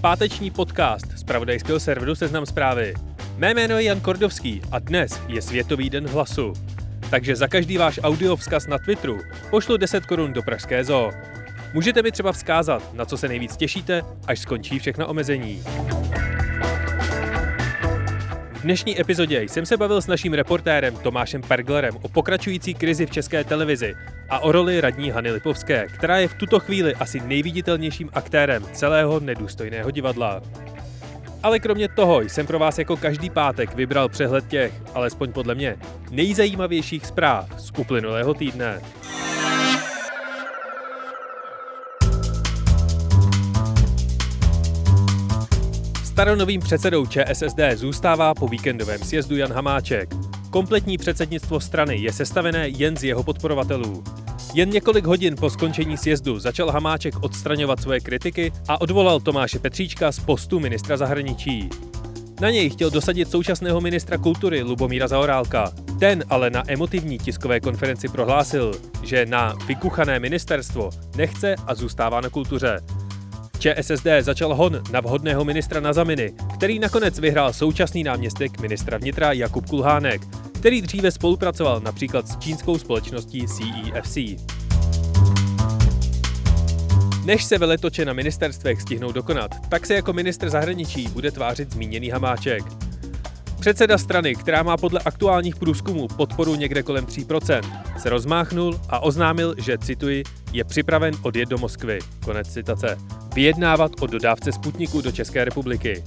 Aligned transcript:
Páteční 0.00 0.50
podcast 0.50 1.18
z 1.18 1.24
pravodajského 1.24 1.80
serveru 1.80 2.14
Seznam 2.14 2.46
zprávy. 2.46 2.94
Mé 3.36 3.54
jméno 3.54 3.78
je 3.78 3.84
Jan 3.84 4.00
Kordovský 4.00 4.62
a 4.72 4.78
dnes 4.78 5.20
je 5.28 5.42
Světový 5.42 5.90
den 5.90 6.06
hlasu. 6.08 6.52
Takže 7.10 7.36
za 7.36 7.48
každý 7.48 7.78
váš 7.78 8.00
audio 8.02 8.36
vzkaz 8.36 8.66
na 8.66 8.78
Twitteru 8.78 9.18
pošlu 9.50 9.76
10 9.76 10.06
korun 10.06 10.32
do 10.32 10.42
Pražské 10.42 10.84
zoo. 10.84 11.12
Můžete 11.74 12.02
mi 12.02 12.12
třeba 12.12 12.32
vzkázat, 12.32 12.94
na 12.94 13.04
co 13.04 13.16
se 13.16 13.28
nejvíc 13.28 13.56
těšíte, 13.56 14.02
až 14.26 14.38
skončí 14.38 14.78
všechna 14.78 15.06
omezení. 15.06 15.62
Dnešní 18.66 19.00
epizodě 19.00 19.42
jsem 19.42 19.66
se 19.66 19.76
bavil 19.76 20.00
s 20.00 20.06
naším 20.06 20.32
reportérem 20.32 20.96
Tomášem 20.96 21.42
Perglerem 21.42 21.96
o 22.02 22.08
pokračující 22.08 22.74
krizi 22.74 23.06
v 23.06 23.10
české 23.10 23.44
televizi 23.44 23.94
a 24.28 24.38
o 24.38 24.52
roli 24.52 24.80
radní 24.80 25.10
Hany 25.10 25.30
Lipovské, 25.30 25.86
která 25.86 26.18
je 26.18 26.28
v 26.28 26.34
tuto 26.34 26.60
chvíli 26.60 26.94
asi 26.94 27.20
nejviditelnějším 27.20 28.10
aktérem 28.12 28.64
celého 28.72 29.20
nedůstojného 29.20 29.90
divadla. 29.90 30.42
Ale 31.42 31.58
kromě 31.58 31.88
toho 31.88 32.20
jsem 32.20 32.46
pro 32.46 32.58
vás 32.58 32.78
jako 32.78 32.96
každý 32.96 33.30
pátek 33.30 33.74
vybral 33.74 34.08
přehled 34.08 34.48
těch, 34.48 34.72
alespoň 34.94 35.32
podle 35.32 35.54
mě, 35.54 35.76
nejzajímavějších 36.10 37.06
zpráv 37.06 37.60
z 37.60 37.72
uplynulého 37.78 38.34
týdne. 38.34 38.80
Staronovým 46.16 46.60
předsedou 46.60 47.06
ČSSD 47.06 47.58
zůstává 47.74 48.34
po 48.34 48.48
víkendovém 48.48 49.00
sjezdu 49.02 49.36
Jan 49.36 49.52
Hamáček. 49.52 50.14
Kompletní 50.50 50.98
předsednictvo 50.98 51.60
strany 51.60 51.96
je 51.96 52.12
sestavené 52.12 52.68
jen 52.68 52.96
z 52.96 53.04
jeho 53.04 53.22
podporovatelů. 53.22 54.04
Jen 54.54 54.70
několik 54.70 55.04
hodin 55.04 55.36
po 55.40 55.50
skončení 55.50 55.96
sjezdu 55.96 56.38
začal 56.38 56.70
Hamáček 56.70 57.22
odstraňovat 57.22 57.80
svoje 57.80 58.00
kritiky 58.00 58.52
a 58.68 58.80
odvolal 58.80 59.20
Tomáše 59.20 59.58
Petříčka 59.58 60.12
z 60.12 60.18
postu 60.18 60.60
ministra 60.60 60.96
zahraničí. 60.96 61.70
Na 62.40 62.50
něj 62.50 62.70
chtěl 62.70 62.90
dosadit 62.90 63.30
současného 63.30 63.80
ministra 63.80 64.18
kultury 64.18 64.62
Lubomíra 64.62 65.08
Zaorálka. 65.08 65.72
Ten 66.00 66.24
ale 66.30 66.50
na 66.50 66.62
emotivní 66.68 67.18
tiskové 67.18 67.60
konferenci 67.60 68.08
prohlásil, 68.08 68.74
že 69.02 69.26
na 69.26 69.54
vykuchané 69.66 70.20
ministerstvo 70.20 70.90
nechce 71.16 71.54
a 71.66 71.74
zůstává 71.74 72.20
na 72.20 72.28
kultuře. 72.28 72.80
ČSSD 73.58 74.06
začal 74.20 74.54
hon 74.54 74.82
na 74.90 75.00
vhodného 75.00 75.44
ministra 75.44 75.80
na 75.80 75.92
zaminy, 75.92 76.32
který 76.54 76.78
nakonec 76.78 77.18
vyhrál 77.18 77.52
současný 77.52 78.04
náměstek 78.04 78.60
ministra 78.60 78.98
vnitra 78.98 79.32
Jakub 79.32 79.66
Kulhánek, 79.66 80.22
který 80.52 80.82
dříve 80.82 81.10
spolupracoval 81.10 81.80
například 81.80 82.28
s 82.28 82.38
čínskou 82.38 82.78
společností 82.78 83.46
CEFC. 83.46 84.16
Než 87.24 87.44
se 87.44 87.58
veletoče 87.58 88.04
na 88.04 88.12
ministerstvech 88.12 88.82
stihnou 88.82 89.12
dokonat, 89.12 89.50
tak 89.68 89.86
se 89.86 89.94
jako 89.94 90.12
ministr 90.12 90.50
zahraničí 90.50 91.08
bude 91.08 91.30
tvářit 91.30 91.72
zmíněný 91.72 92.10
Hamáček. 92.10 92.85
Předseda 93.60 93.98
strany, 93.98 94.34
která 94.34 94.62
má 94.62 94.76
podle 94.76 95.00
aktuálních 95.04 95.56
průzkumů 95.56 96.08
podporu 96.08 96.54
někde 96.54 96.82
kolem 96.82 97.04
3%, 97.04 97.60
se 97.98 98.10
rozmáchnul 98.10 98.80
a 98.88 99.00
oznámil, 99.00 99.54
že, 99.58 99.78
cituji, 99.78 100.22
je 100.52 100.64
připraven 100.64 101.14
odjet 101.22 101.48
do 101.48 101.58
Moskvy. 101.58 101.98
Konec 102.24 102.48
citace. 102.48 102.98
Vyjednávat 103.34 103.92
o 104.00 104.06
dodávce 104.06 104.52
Sputniku 104.52 105.00
do 105.00 105.12
České 105.12 105.44
republiky. 105.44 106.04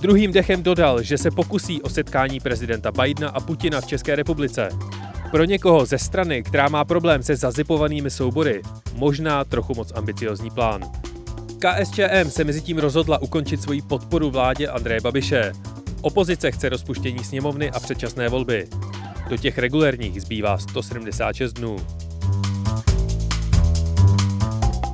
Druhým 0.00 0.32
dechem 0.32 0.62
dodal, 0.62 1.02
že 1.02 1.18
se 1.18 1.30
pokusí 1.30 1.82
o 1.82 1.88
setkání 1.88 2.40
prezidenta 2.40 2.92
Bidena 2.92 3.28
a 3.28 3.40
Putina 3.40 3.80
v 3.80 3.86
České 3.86 4.16
republice. 4.16 4.68
Pro 5.30 5.44
někoho 5.44 5.86
ze 5.86 5.98
strany, 5.98 6.42
která 6.42 6.68
má 6.68 6.84
problém 6.84 7.22
se 7.22 7.36
zazipovanými 7.36 8.10
soubory, 8.10 8.62
možná 8.94 9.44
trochu 9.44 9.74
moc 9.74 9.92
ambiciozní 9.92 10.50
plán. 10.50 10.82
KSČM 11.58 12.30
se 12.30 12.44
mezi 12.44 12.60
tím 12.60 12.78
rozhodla 12.78 13.22
ukončit 13.22 13.62
svoji 13.62 13.82
podporu 13.82 14.30
vládě 14.30 14.68
Andreje 14.68 15.00
Babiše. 15.00 15.52
Opozice 16.04 16.50
chce 16.50 16.68
rozpuštění 16.68 17.24
sněmovny 17.24 17.70
a 17.70 17.80
předčasné 17.80 18.28
volby. 18.28 18.66
Do 19.28 19.36
těch 19.36 19.58
regulérních 19.58 20.22
zbývá 20.22 20.58
176 20.58 21.52
dnů. 21.52 21.76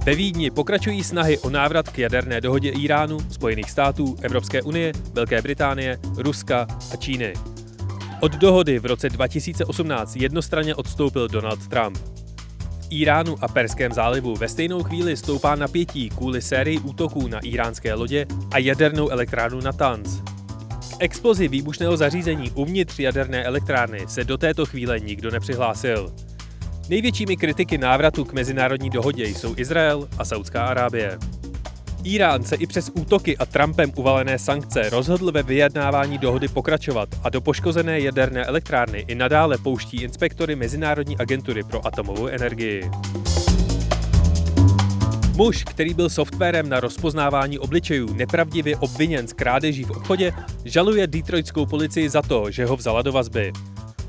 Ve 0.04 0.14
Vídni 0.14 0.50
pokračují 0.50 1.04
snahy 1.04 1.38
o 1.38 1.50
návrat 1.50 1.88
k 1.88 1.98
jaderné 1.98 2.40
dohodě 2.40 2.70
Iránu, 2.70 3.18
Spojených 3.30 3.70
států, 3.70 4.16
Evropské 4.22 4.62
unie, 4.62 4.92
Velké 5.12 5.42
Británie, 5.42 5.98
Ruska 6.16 6.66
a 6.92 6.96
Číny. 6.96 7.34
Od 8.20 8.32
dohody 8.32 8.78
v 8.78 8.86
roce 8.86 9.08
2018 9.08 10.16
jednostranně 10.16 10.74
odstoupil 10.74 11.28
Donald 11.28 11.68
Trump. 11.68 11.98
V 12.80 12.86
Iránu 12.90 13.36
a 13.40 13.48
Perském 13.48 13.92
zálivu 13.92 14.36
ve 14.36 14.48
stejnou 14.48 14.82
chvíli 14.82 15.16
stoupá 15.16 15.54
napětí 15.54 16.08
kvůli 16.08 16.42
sérii 16.42 16.78
útoků 16.78 17.28
na 17.28 17.38
iránské 17.38 17.94
lodě 17.94 18.26
a 18.50 18.58
jadernou 18.58 19.08
elektrárnu 19.08 19.60
Natanz. 19.60 20.22
Explozi 21.00 21.48
výbušného 21.48 21.96
zařízení 21.96 22.50
uvnitř 22.50 22.98
jaderné 22.98 23.44
elektrárny 23.44 24.00
se 24.08 24.24
do 24.24 24.38
této 24.38 24.66
chvíle 24.66 25.00
nikdo 25.00 25.30
nepřihlásil. 25.30 26.12
Největšími 26.88 27.36
kritiky 27.36 27.78
návratu 27.78 28.24
k 28.24 28.32
mezinárodní 28.32 28.90
dohodě 28.90 29.24
jsou 29.26 29.54
Izrael 29.56 30.08
a 30.18 30.24
Saudská 30.24 30.66
Arábie. 30.66 31.18
Irán 32.04 32.44
se 32.44 32.56
i 32.56 32.66
přes 32.66 32.90
útoky 32.94 33.36
a 33.36 33.46
Trumpem 33.46 33.92
uvalené 33.96 34.38
sankce 34.38 34.90
rozhodl 34.90 35.32
ve 35.32 35.42
vyjednávání 35.42 36.18
dohody 36.18 36.48
pokračovat 36.48 37.08
a 37.22 37.28
do 37.28 37.40
poškozené 37.40 38.00
jaderné 38.00 38.44
elektrárny 38.44 39.04
i 39.08 39.14
nadále 39.14 39.58
pouští 39.58 40.02
inspektory 40.02 40.56
Mezinárodní 40.56 41.18
agentury 41.18 41.62
pro 41.62 41.86
atomovou 41.86 42.26
energii. 42.26 42.90
Muž, 45.40 45.64
který 45.64 45.94
byl 45.94 46.08
softwarem 46.08 46.68
na 46.68 46.80
rozpoznávání 46.80 47.58
obličejů, 47.58 48.14
nepravdivě 48.14 48.76
obviněn 48.76 49.28
z 49.28 49.32
krádeží 49.32 49.84
v 49.84 49.90
obchodě, 49.90 50.32
žaluje 50.64 51.06
detroitskou 51.06 51.66
policii 51.66 52.08
za 52.08 52.22
to, 52.22 52.50
že 52.50 52.66
ho 52.66 52.76
vzala 52.76 53.02
do 53.02 53.12
vazby. 53.12 53.52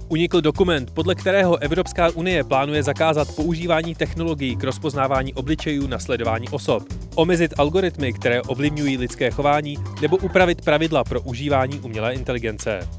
Unikl 0.08 0.42
dokument, 0.42 0.92
podle 0.94 1.16
kterého 1.16 1.58
Evropská 1.58 2.10
unie 2.10 2.44
plánuje 2.44 2.84
zakázat 2.84 3.36
používání 3.36 3.96
technologií 3.96 4.56
k 4.56 4.64
rozpoznávání 4.64 5.34
obličejů 5.34 5.88
na 5.88 6.00
sledování 6.00 6.50
osob, 6.50 6.84
omezit 7.16 7.54
algoritmy, 7.58 8.14
které 8.14 8.42
ovlivňují 8.42 8.98
lidské 8.98 9.32
chování, 9.32 9.78
nebo 10.02 10.18
upravit 10.18 10.62
pravidla 10.62 11.04
pro 11.04 11.22
užívání 11.22 11.80
umělé 11.80 12.14
inteligence. 12.14 12.90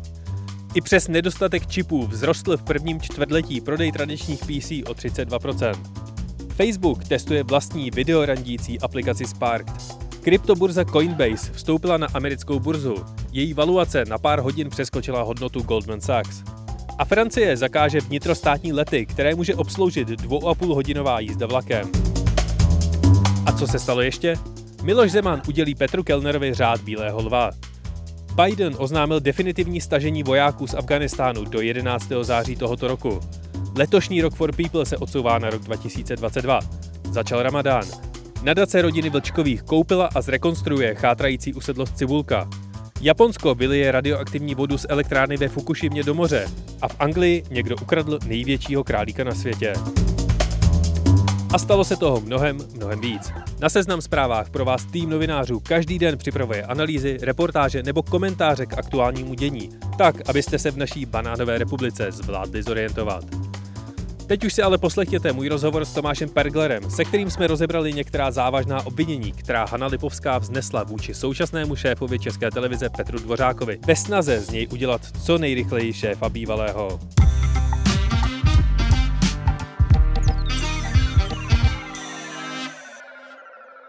I 0.75 0.81
přes 0.81 1.09
nedostatek 1.09 1.67
čipů 1.67 2.07
vzrostl 2.07 2.57
v 2.57 2.63
prvním 2.63 3.01
čtvrtletí 3.01 3.61
prodej 3.61 3.93
tradičních 3.93 4.41
PC 4.41 4.71
o 4.71 4.93
32%. 4.95 6.02
Facebook 6.53 7.05
testuje 7.05 7.43
vlastní 7.43 7.91
videorandící 7.91 8.81
aplikaci 8.81 9.27
Spark. 9.27 9.67
Kryptoburza 10.21 10.85
Coinbase 10.85 11.53
vstoupila 11.53 11.97
na 11.97 12.07
americkou 12.15 12.61
burzu. 12.61 12.95
Její 13.33 13.55
valuace 13.55 14.05
na 14.05 14.19
pár 14.19 14.41
hodin 14.41 14.71
přeskočila 14.71 15.23
hodnotu 15.23 15.63
Goldman 15.63 16.01
Sachs. 16.01 16.43
A 16.99 17.05
Francie 17.05 17.57
zakáže 17.57 18.01
vnitrostátní 18.01 18.73
lety, 18.73 19.07
které 19.07 19.35
může 19.35 19.55
obsloužit 19.55 20.09
dvou 20.09 20.49
a 20.49 20.55
půl 20.55 20.75
hodinová 20.75 21.21
jízda 21.21 21.47
vlakem. 21.47 21.91
A 23.47 23.53
co 23.53 23.67
se 23.67 23.79
stalo 23.79 24.01
ještě? 24.01 24.37
Miloš 24.83 25.11
Zeman 25.11 25.43
udělí 25.49 25.75
Petru 25.75 26.03
Kellnerovi 26.03 26.55
řád 26.55 26.81
Bílého 26.81 27.23
lva. 27.23 27.51
Biden 28.45 28.75
oznámil 28.79 29.21
definitivní 29.21 29.81
stažení 29.81 30.23
vojáků 30.23 30.67
z 30.67 30.75
Afganistánu 30.75 31.45
do 31.45 31.61
11. 31.61 32.09
září 32.23 32.57
tohoto 32.57 32.89
roku. 32.89 33.21
Letošní 33.77 34.23
rok 34.23 34.35
for 34.35 34.57
People 34.57 34.87
se 34.87 34.97
odsouvá 34.97 35.39
na 35.39 35.51
rok 35.51 35.63
2022. 35.63 36.61
Začal 37.11 37.43
Ramadán. 37.43 37.85
Nadace 38.43 38.83
rodiny 38.83 39.11
Vlčkových 39.11 39.63
koupila 39.63 40.09
a 40.15 40.21
zrekonstruuje 40.21 40.95
chátrající 40.95 41.55
usedlost 41.55 41.97
Cibulka. 41.97 42.49
Japonsko 43.01 43.55
vylije 43.55 43.93
radioaktivní 43.93 44.55
vodu 44.55 44.79
z 44.79 44.87
elektrárny 44.89 45.37
ve 45.37 45.49
Fukushimě 45.49 46.03
do 46.03 46.15
moře 46.15 46.49
a 46.83 46.89
v 46.89 46.97
Anglii 46.99 47.45
někdo 47.51 47.77
ukradl 47.83 48.19
největšího 48.27 48.85
králíka 48.85 49.25
na 49.25 49.35
světě. 49.35 49.73
A 51.53 51.59
stalo 51.59 51.85
se 51.85 51.97
toho 51.97 52.21
mnohem, 52.21 52.59
mnohem 52.75 53.01
víc. 53.01 53.33
Na 53.61 53.69
seznam 53.69 54.01
zprávách 54.01 54.51
pro 54.51 54.65
vás 54.65 54.85
tým 54.85 55.11
novinářů 55.11 55.61
každý 55.61 55.99
den 55.99 56.19
připravuje 56.19 56.63
analýzy, 56.63 57.19
reportáže 57.23 57.83
nebo 57.83 58.03
komentáře 58.03 58.67
k 58.67 58.79
aktuálnímu 58.79 59.35
dění, 59.35 59.71
tak, 59.99 60.29
abyste 60.29 60.59
se 60.59 60.71
v 60.71 60.77
naší 60.77 61.07
banánové 61.07 61.59
republice 61.59 62.13
zvládli 62.13 62.63
zorientovat. 62.63 63.25
Teď 64.27 64.45
už 64.45 64.55
si 64.55 64.63
ale 64.63 64.79
poslechněte 64.79 65.33
můj 65.33 65.49
rozhovor 65.49 65.85
s 65.85 65.93
Tomášem 65.93 66.29
Perglerem, 66.29 66.91
se 66.91 67.05
kterým 67.05 67.31
jsme 67.31 67.47
rozebrali 67.47 67.93
některá 67.93 68.31
závažná 68.31 68.87
obvinění, 68.87 69.33
která 69.33 69.65
Hanna 69.65 69.87
Lipovská 69.87 70.39
vznesla 70.39 70.85
vůči 70.85 71.15
současnému 71.15 71.77
šéfovi 71.77 72.19
České 72.19 72.51
televize 72.51 72.89
Petru 72.97 73.19
Dvořákovi, 73.19 73.79
ve 73.87 73.97
snaze 73.97 74.41
z 74.41 74.51
něj 74.51 74.69
udělat 74.73 75.01
co 75.25 75.39
nejrychleji 75.39 75.93
šéfa 75.93 76.29
bývalého. 76.29 77.01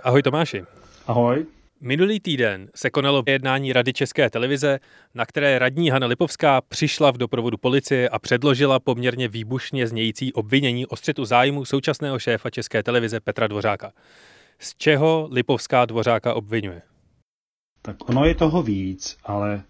Ahoj 0.03 0.21
Tomáši. 0.21 0.63
Ahoj. 1.07 1.45
Minulý 1.85 2.19
týden 2.19 2.69
se 2.75 2.89
konalo 2.89 3.23
jednání 3.27 3.73
Rady 3.73 3.93
České 3.93 4.29
televize, 4.29 4.79
na 5.15 5.25
které 5.25 5.59
radní 5.59 5.89
Hana 5.89 6.07
Lipovská 6.07 6.61
přišla 6.61 7.11
v 7.11 7.17
doprovodu 7.17 7.57
policie 7.57 8.09
a 8.09 8.19
předložila 8.19 8.79
poměrně 8.79 9.27
výbušně 9.27 9.87
znějící 9.87 10.33
obvinění 10.33 10.85
o 10.85 10.95
střetu 10.95 11.25
zájmu 11.25 11.65
současného 11.65 12.19
šéfa 12.19 12.49
České 12.49 12.83
televize 12.83 13.19
Petra 13.19 13.47
Dvořáka. 13.47 13.91
Z 14.59 14.75
čeho 14.75 15.27
Lipovská 15.31 15.85
Dvořáka 15.85 16.33
obvinuje? 16.33 16.81
Tak 17.81 18.09
ono 18.09 18.25
je 18.25 18.35
toho 18.35 18.63
víc, 18.63 19.17
ale 19.23 19.63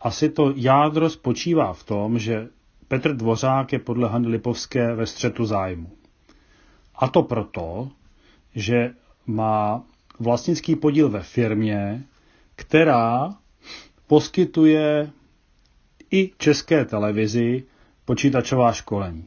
asi 0.00 0.28
to 0.28 0.52
jádro 0.56 1.10
spočívá 1.10 1.72
v 1.72 1.84
tom, 1.84 2.18
že 2.18 2.48
Petr 2.88 3.16
Dvořák 3.16 3.72
je 3.72 3.78
podle 3.78 4.08
Hany 4.08 4.28
Lipovské 4.28 4.94
ve 4.94 5.06
střetu 5.06 5.44
zájmu. 5.44 5.92
A 6.94 7.08
to 7.08 7.22
proto, 7.22 7.90
že 8.54 8.90
má 9.26 9.84
vlastnický 10.20 10.76
podíl 10.76 11.08
ve 11.08 11.22
firmě, 11.22 12.02
která 12.56 13.34
poskytuje 14.06 15.10
i 16.10 16.30
české 16.38 16.84
televizi 16.84 17.64
počítačová 18.04 18.72
školení. 18.72 19.24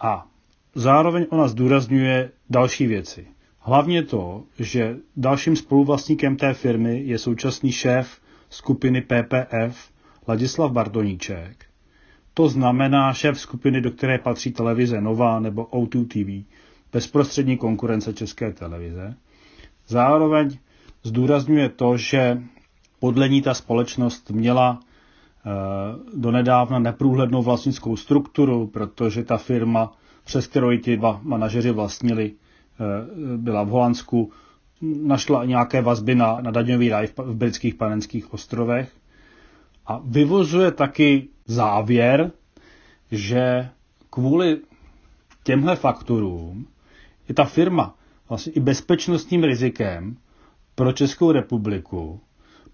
A 0.00 0.26
zároveň 0.74 1.26
ona 1.30 1.48
zdůrazňuje 1.48 2.30
další 2.50 2.86
věci. 2.86 3.26
Hlavně 3.58 4.02
to, 4.02 4.44
že 4.58 4.96
dalším 5.16 5.56
spoluvlastníkem 5.56 6.36
té 6.36 6.54
firmy 6.54 7.02
je 7.04 7.18
současný 7.18 7.72
šéf 7.72 8.20
skupiny 8.50 9.00
PPF 9.00 9.90
Ladislav 10.28 10.72
Bardoníček. 10.72 11.64
To 12.34 12.48
znamená 12.48 13.12
šéf 13.12 13.40
skupiny, 13.40 13.80
do 13.80 13.90
které 13.90 14.18
patří 14.18 14.52
televize 14.52 15.00
Nova 15.00 15.40
nebo 15.40 15.64
O2 15.64 16.06
TV, 16.06 16.46
bezprostřední 16.92 17.56
konkurence 17.56 18.12
České 18.12 18.52
televize. 18.52 19.14
Zároveň 19.88 20.58
zdůrazňuje 21.02 21.68
to, 21.68 21.96
že 21.96 22.42
podle 23.00 23.28
ní 23.28 23.42
ta 23.42 23.54
společnost 23.54 24.30
měla 24.30 24.80
eh, 24.80 25.50
donedávna 26.16 26.78
neprůhlednou 26.78 27.42
vlastnickou 27.42 27.96
strukturu, 27.96 28.66
protože 28.66 29.24
ta 29.24 29.36
firma, 29.36 29.92
přes 30.24 30.46
kterou 30.46 30.70
i 30.72 30.78
ti 30.78 30.96
dva 30.96 31.20
manažeři 31.22 31.70
vlastnili, 31.70 32.32
eh, 32.32 33.36
byla 33.36 33.62
v 33.62 33.68
Holandsku, 33.68 34.32
našla 35.02 35.44
nějaké 35.44 35.82
vazby 35.82 36.14
na, 36.14 36.40
na 36.40 36.50
daňový 36.50 36.88
raj 36.88 37.06
v, 37.06 37.18
v 37.18 37.36
britských 37.36 37.74
panenských 37.74 38.34
ostrovech 38.34 38.92
a 39.86 40.00
vyvozuje 40.04 40.70
taky 40.70 41.28
závěr, 41.46 42.32
že 43.10 43.68
kvůli 44.10 44.58
těmhle 45.44 45.76
faktorům 45.76 46.66
je 47.28 47.34
ta 47.34 47.44
firma 47.44 47.94
vlastně 48.28 48.52
i 48.52 48.60
bezpečnostním 48.60 49.44
rizikem 49.44 50.16
pro 50.74 50.92
Českou 50.92 51.32
republiku, 51.32 52.20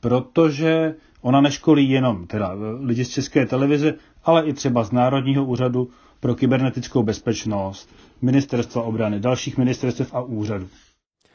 protože 0.01 0.95
ona 1.21 1.41
neškolí 1.41 1.91
jenom 1.91 2.27
teda 2.27 2.53
lidi 2.81 3.05
z 3.05 3.09
České 3.09 3.47
televize, 3.47 3.95
ale 4.25 4.47
i 4.47 4.53
třeba 4.53 4.85
z 4.85 4.93
Národního 4.93 5.45
úřadu 5.45 5.91
pro 6.21 6.35
kybernetickou 6.35 7.03
bezpečnost, 7.03 7.95
ministerstva 8.23 8.83
obrany, 8.83 9.21
dalších 9.21 9.59
ministerstv 9.59 10.15
a 10.15 10.23
úřadů. 10.23 10.69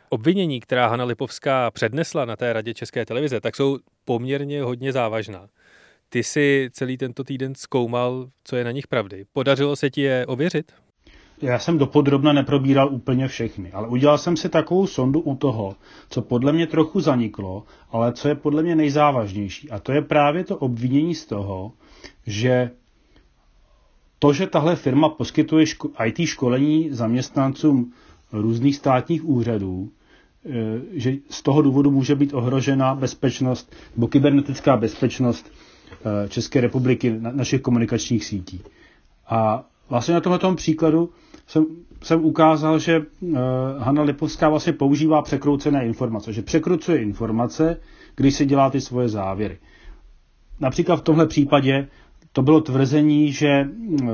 Obvinění, 0.09 0.59
která 0.59 0.87
Hanna 0.87 1.05
Lipovská 1.05 1.71
přednesla 1.71 2.25
na 2.25 2.35
té 2.35 2.53
radě 2.53 2.73
České 2.73 3.05
televize, 3.05 3.41
tak 3.41 3.55
jsou 3.55 3.77
poměrně 4.05 4.63
hodně 4.63 4.91
závažná. 4.91 5.47
Ty 6.09 6.23
si 6.23 6.69
celý 6.71 6.97
tento 6.97 7.23
týden 7.23 7.55
zkoumal, 7.55 8.29
co 8.43 8.55
je 8.55 8.63
na 8.63 8.71
nich 8.71 8.87
pravdy. 8.87 9.25
Podařilo 9.33 9.75
se 9.75 9.89
ti 9.89 10.01
je 10.01 10.25
ověřit? 10.25 10.71
Já 11.41 11.59
jsem 11.59 11.77
dopodrobna 11.77 12.33
neprobíral 12.33 12.89
úplně 12.93 13.27
všechny, 13.27 13.71
ale 13.71 13.87
udělal 13.87 14.17
jsem 14.17 14.37
si 14.37 14.49
takovou 14.49 14.87
sondu 14.87 15.19
u 15.19 15.35
toho, 15.35 15.75
co 16.09 16.21
podle 16.21 16.53
mě 16.53 16.67
trochu 16.67 16.99
zaniklo, 16.99 17.63
ale 17.91 18.13
co 18.13 18.27
je 18.27 18.35
podle 18.35 18.63
mě 18.63 18.75
nejzávažnější. 18.75 19.69
A 19.71 19.79
to 19.79 19.91
je 19.91 20.01
právě 20.01 20.43
to 20.43 20.57
obvinění 20.57 21.15
z 21.15 21.25
toho, 21.25 21.71
že 22.27 22.71
to, 24.19 24.33
že 24.33 24.47
tahle 24.47 24.75
firma 24.75 25.09
poskytuje 25.09 25.65
ško- 25.65 26.05
IT 26.07 26.27
školení 26.27 26.89
zaměstnancům 26.91 27.93
různých 28.31 28.75
státních 28.75 29.25
úřadů, 29.25 29.89
e, 30.45 30.51
že 30.91 31.13
z 31.29 31.41
toho 31.41 31.61
důvodu 31.61 31.91
může 31.91 32.15
být 32.15 32.33
ohrožena 32.33 32.95
bezpečnost 32.95 33.75
nebo 33.95 34.07
kybernetická 34.07 34.77
bezpečnost 34.77 35.51
e, 36.25 36.29
České 36.29 36.61
republiky, 36.61 37.15
našich 37.19 37.61
komunikačních 37.61 38.25
sítí. 38.25 38.61
A 39.27 39.65
vlastně 39.89 40.13
na 40.13 40.21
tomto 40.21 40.55
příkladu 40.55 41.09
jsem, 41.47 41.65
jsem 42.03 42.25
ukázal, 42.25 42.79
že 42.79 42.99
uh, 42.99 43.37
Hanna 43.77 44.01
Lipovská 44.01 44.49
vlastně 44.49 44.73
používá 44.73 45.21
překroucené 45.21 45.85
informace, 45.85 46.33
že 46.33 46.41
překrucuje 46.41 47.01
informace, 47.01 47.77
když 48.15 48.35
si 48.35 48.45
dělá 48.45 48.69
ty 48.69 48.81
svoje 48.81 49.09
závěry. 49.09 49.57
Například 50.59 50.95
v 50.95 51.01
tomhle 51.01 51.27
případě 51.27 51.87
to 52.31 52.41
bylo 52.41 52.61
tvrzení, 52.61 53.31
že 53.31 53.67
uh, 54.03 54.09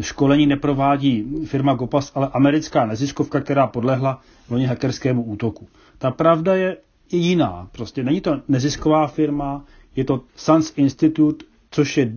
školení 0.00 0.46
neprovádí 0.46 1.24
firma 1.46 1.74
Gopas, 1.74 2.12
ale 2.14 2.28
americká 2.32 2.86
neziskovka, 2.86 3.40
která 3.40 3.66
podlehla 3.66 4.20
loni 4.50 4.66
hackerskému 4.66 5.22
útoku. 5.22 5.68
Ta 5.98 6.10
pravda 6.10 6.54
je 6.54 6.76
jiná. 7.12 7.68
Prostě 7.72 8.02
není 8.04 8.20
to 8.20 8.40
nezisková 8.48 9.06
firma, 9.06 9.64
je 9.96 10.04
to 10.04 10.20
Sans 10.36 10.72
Institute, 10.76 11.44
což 11.70 11.96
je 11.96 12.12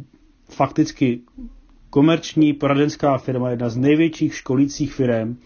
fakticky 0.50 1.22
komerční 1.96 2.54
poradenská 2.54 3.18
firma, 3.18 3.50
jedna 3.50 3.70
z 3.70 3.78
největších 3.78 4.36
školících 4.36 4.94
firm 4.94 5.38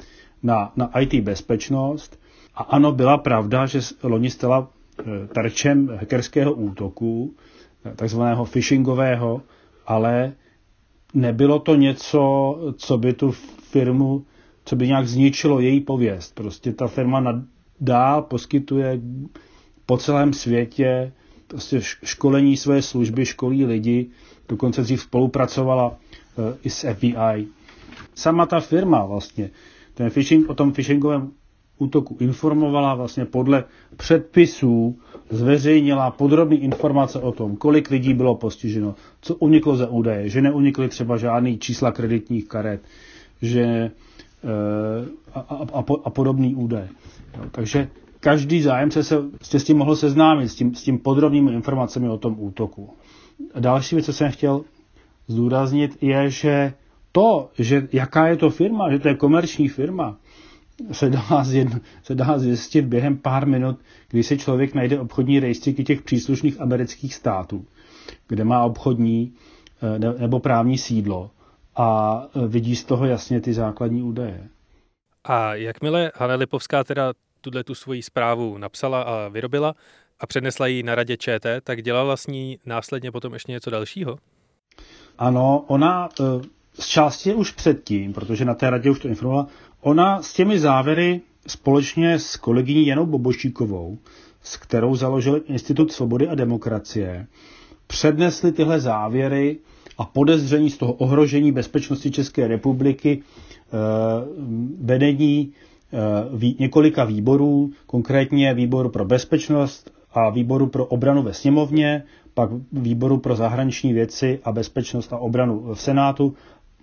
na, 0.43 0.71
na 0.75 0.99
IT 0.99 1.13
bezpečnost. 1.23 2.19
A 2.55 2.63
ano, 2.63 2.91
byla 2.91 3.17
pravda, 3.17 3.65
že 3.65 3.79
loni 4.03 4.29
stala 4.29 4.67
eh, 4.99 5.27
terčem 5.27 5.87
hackerského 5.99 6.53
útoku, 6.53 7.33
eh, 7.85 7.93
takzvaného 7.95 8.45
phishingového, 8.45 9.41
ale 9.87 10.33
nebylo 11.13 11.59
to 11.59 11.75
něco, 11.75 12.21
co 12.77 12.97
by 12.97 13.13
tu 13.13 13.31
firmu, 13.71 14.25
co 14.65 14.75
by 14.75 14.87
nějak 14.87 15.07
zničilo 15.07 15.59
její 15.59 15.79
pověst. 15.81 16.35
Prostě 16.35 16.73
ta 16.73 16.87
firma 16.87 17.41
dál 17.81 18.21
poskytuje 18.21 18.99
po 19.85 19.97
celém 19.97 20.33
světě 20.33 21.11
prostě 21.47 21.79
školení 22.03 22.57
své 22.57 22.81
služby, 22.81 23.25
školí 23.25 23.65
lidi, 23.65 24.09
dokonce 24.49 24.81
dřív 24.81 25.01
spolupracovala 25.01 25.97
i 26.63 26.69
s 26.69 26.93
FBI. 26.93 27.47
Sama 28.15 28.45
ta 28.45 28.59
firma 28.59 29.05
vlastně 29.05 29.49
ten 29.93 30.09
phishing, 30.09 30.49
o 30.49 30.53
tom 30.53 30.73
phishingovém 30.73 31.31
útoku 31.77 32.17
informovala 32.19 32.95
vlastně 32.95 33.25
podle 33.25 33.63
předpisů, 33.97 34.99
zveřejnila 35.29 36.11
podrobné 36.11 36.55
informace 36.55 37.19
o 37.19 37.31
tom, 37.31 37.55
kolik 37.55 37.89
lidí 37.89 38.13
bylo 38.13 38.35
postiženo, 38.35 38.95
co 39.21 39.35
uniklo 39.35 39.75
za 39.75 39.89
údaje, 39.89 40.29
že 40.29 40.41
neunikly 40.41 40.89
třeba 40.89 41.17
žádný 41.17 41.57
čísla 41.59 41.91
kreditních 41.91 42.47
karet, 42.47 42.81
že 43.41 43.61
eh, 43.63 43.91
a, 45.33 45.39
a, 45.39 45.79
a, 45.79 45.83
a 46.03 46.09
podobný 46.09 46.55
údaje. 46.55 46.89
Jo, 47.37 47.43
takže 47.51 47.87
každý 48.19 48.61
zájemce 48.61 49.03
se 49.03 49.59
s 49.59 49.63
tím 49.63 49.77
mohl 49.77 49.95
seznámit, 49.95 50.47
s 50.49 50.55
tím, 50.55 50.75
s 50.75 50.83
tím 50.83 50.99
podrobnými 50.99 51.53
informacemi 51.53 52.09
o 52.09 52.17
tom 52.17 52.35
útoku. 52.39 52.89
A 53.53 53.59
další 53.59 53.95
věc, 53.95 54.05
co 54.05 54.13
jsem 54.13 54.31
chtěl 54.31 54.61
zdůraznit, 55.29 56.03
je, 56.03 56.29
že 56.29 56.73
to, 57.11 57.49
že 57.59 57.87
jaká 57.91 58.27
je 58.27 58.37
to 58.37 58.49
firma, 58.49 58.91
že 58.91 58.99
to 58.99 59.07
je 59.07 59.15
komerční 59.15 59.67
firma, 59.67 60.17
se 60.91 61.09
dá, 61.09 61.43
zjedn, 61.43 61.79
se 62.03 62.15
dá 62.15 62.39
zjistit 62.39 62.85
během 62.85 63.17
pár 63.17 63.47
minut, 63.47 63.79
když 64.09 64.27
se 64.27 64.37
člověk 64.37 64.73
najde 64.73 64.99
obchodní 64.99 65.39
rejstříky 65.39 65.83
těch 65.83 66.01
příslušných 66.01 66.61
amerických 66.61 67.15
států, 67.15 67.65
kde 68.27 68.43
má 68.43 68.63
obchodní 68.63 69.33
eh, 69.95 69.99
nebo 70.19 70.39
právní 70.39 70.77
sídlo 70.77 71.31
a 71.75 72.21
eh, 72.23 72.47
vidí 72.47 72.75
z 72.75 72.83
toho 72.83 73.05
jasně 73.05 73.41
ty 73.41 73.53
základní 73.53 74.03
údaje. 74.03 74.47
A 75.23 75.55
jakmile 75.55 76.11
Hanna 76.15 76.35
Lipovská 76.35 76.83
teda 76.83 77.13
tuhle 77.41 77.63
tu 77.63 77.75
svoji 77.75 78.01
zprávu 78.01 78.57
napsala 78.57 79.01
a 79.01 79.27
vyrobila 79.27 79.75
a 80.19 80.27
přenesla 80.27 80.67
ji 80.67 80.83
na 80.83 80.95
radě 80.95 81.17
ČT, 81.17 81.63
tak 81.63 81.81
dělala 81.81 82.17
s 82.17 82.27
ní 82.27 82.59
následně 82.65 83.11
potom 83.11 83.33
ještě 83.33 83.51
něco 83.51 83.69
dalšího? 83.69 84.17
Ano, 85.19 85.63
ona 85.67 86.09
eh, 86.19 86.23
z 86.79 86.87
části 86.87 87.33
už 87.33 87.51
předtím, 87.51 88.13
protože 88.13 88.45
na 88.45 88.53
té 88.53 88.69
radě 88.69 88.91
už 88.91 88.99
to 88.99 89.07
informovala, 89.07 89.47
ona 89.81 90.21
s 90.21 90.33
těmi 90.33 90.59
závěry 90.59 91.21
společně 91.47 92.19
s 92.19 92.35
kolegyní 92.35 92.87
Janou 92.87 93.05
Bobošíkovou, 93.05 93.97
s 94.43 94.57
kterou 94.57 94.95
založil 94.95 95.41
Institut 95.47 95.91
svobody 95.91 96.27
a 96.27 96.35
demokracie, 96.35 97.27
přednesli 97.87 98.51
tyhle 98.51 98.79
závěry 98.79 99.57
a 99.97 100.05
podezření 100.05 100.69
z 100.69 100.77
toho 100.77 100.93
ohrožení 100.93 101.51
bezpečnosti 101.51 102.11
České 102.11 102.47
republiky 102.47 103.21
eh, 103.21 103.71
vedení 104.81 105.51
eh, 105.93 106.53
několika 106.59 107.03
výborů, 107.03 107.71
konkrétně 107.85 108.53
výboru 108.53 108.89
pro 108.89 109.05
bezpečnost 109.05 109.91
a 110.13 110.29
výboru 110.29 110.67
pro 110.67 110.85
obranu 110.85 111.23
ve 111.23 111.33
sněmovně, 111.33 112.03
pak 112.33 112.49
výboru 112.71 113.17
pro 113.17 113.35
zahraniční 113.35 113.93
věci 113.93 114.39
a 114.43 114.51
bezpečnost 114.51 115.13
a 115.13 115.17
obranu 115.17 115.73
v 115.73 115.81
Senátu, 115.81 116.35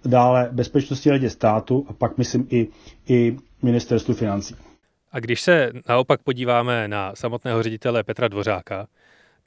dále 0.04 0.48
bezpečnosti 0.52 1.10
radě 1.10 1.30
státu 1.30 1.86
a 1.88 1.92
pak 1.92 2.18
myslím 2.18 2.46
i, 2.50 2.68
i 3.08 3.36
ministerstvu 3.62 4.14
financí. 4.14 4.56
A 5.12 5.20
když 5.20 5.40
se 5.40 5.72
naopak 5.88 6.22
podíváme 6.22 6.88
na 6.88 7.14
samotného 7.14 7.62
ředitele 7.62 8.04
Petra 8.04 8.28
Dvořáka, 8.28 8.86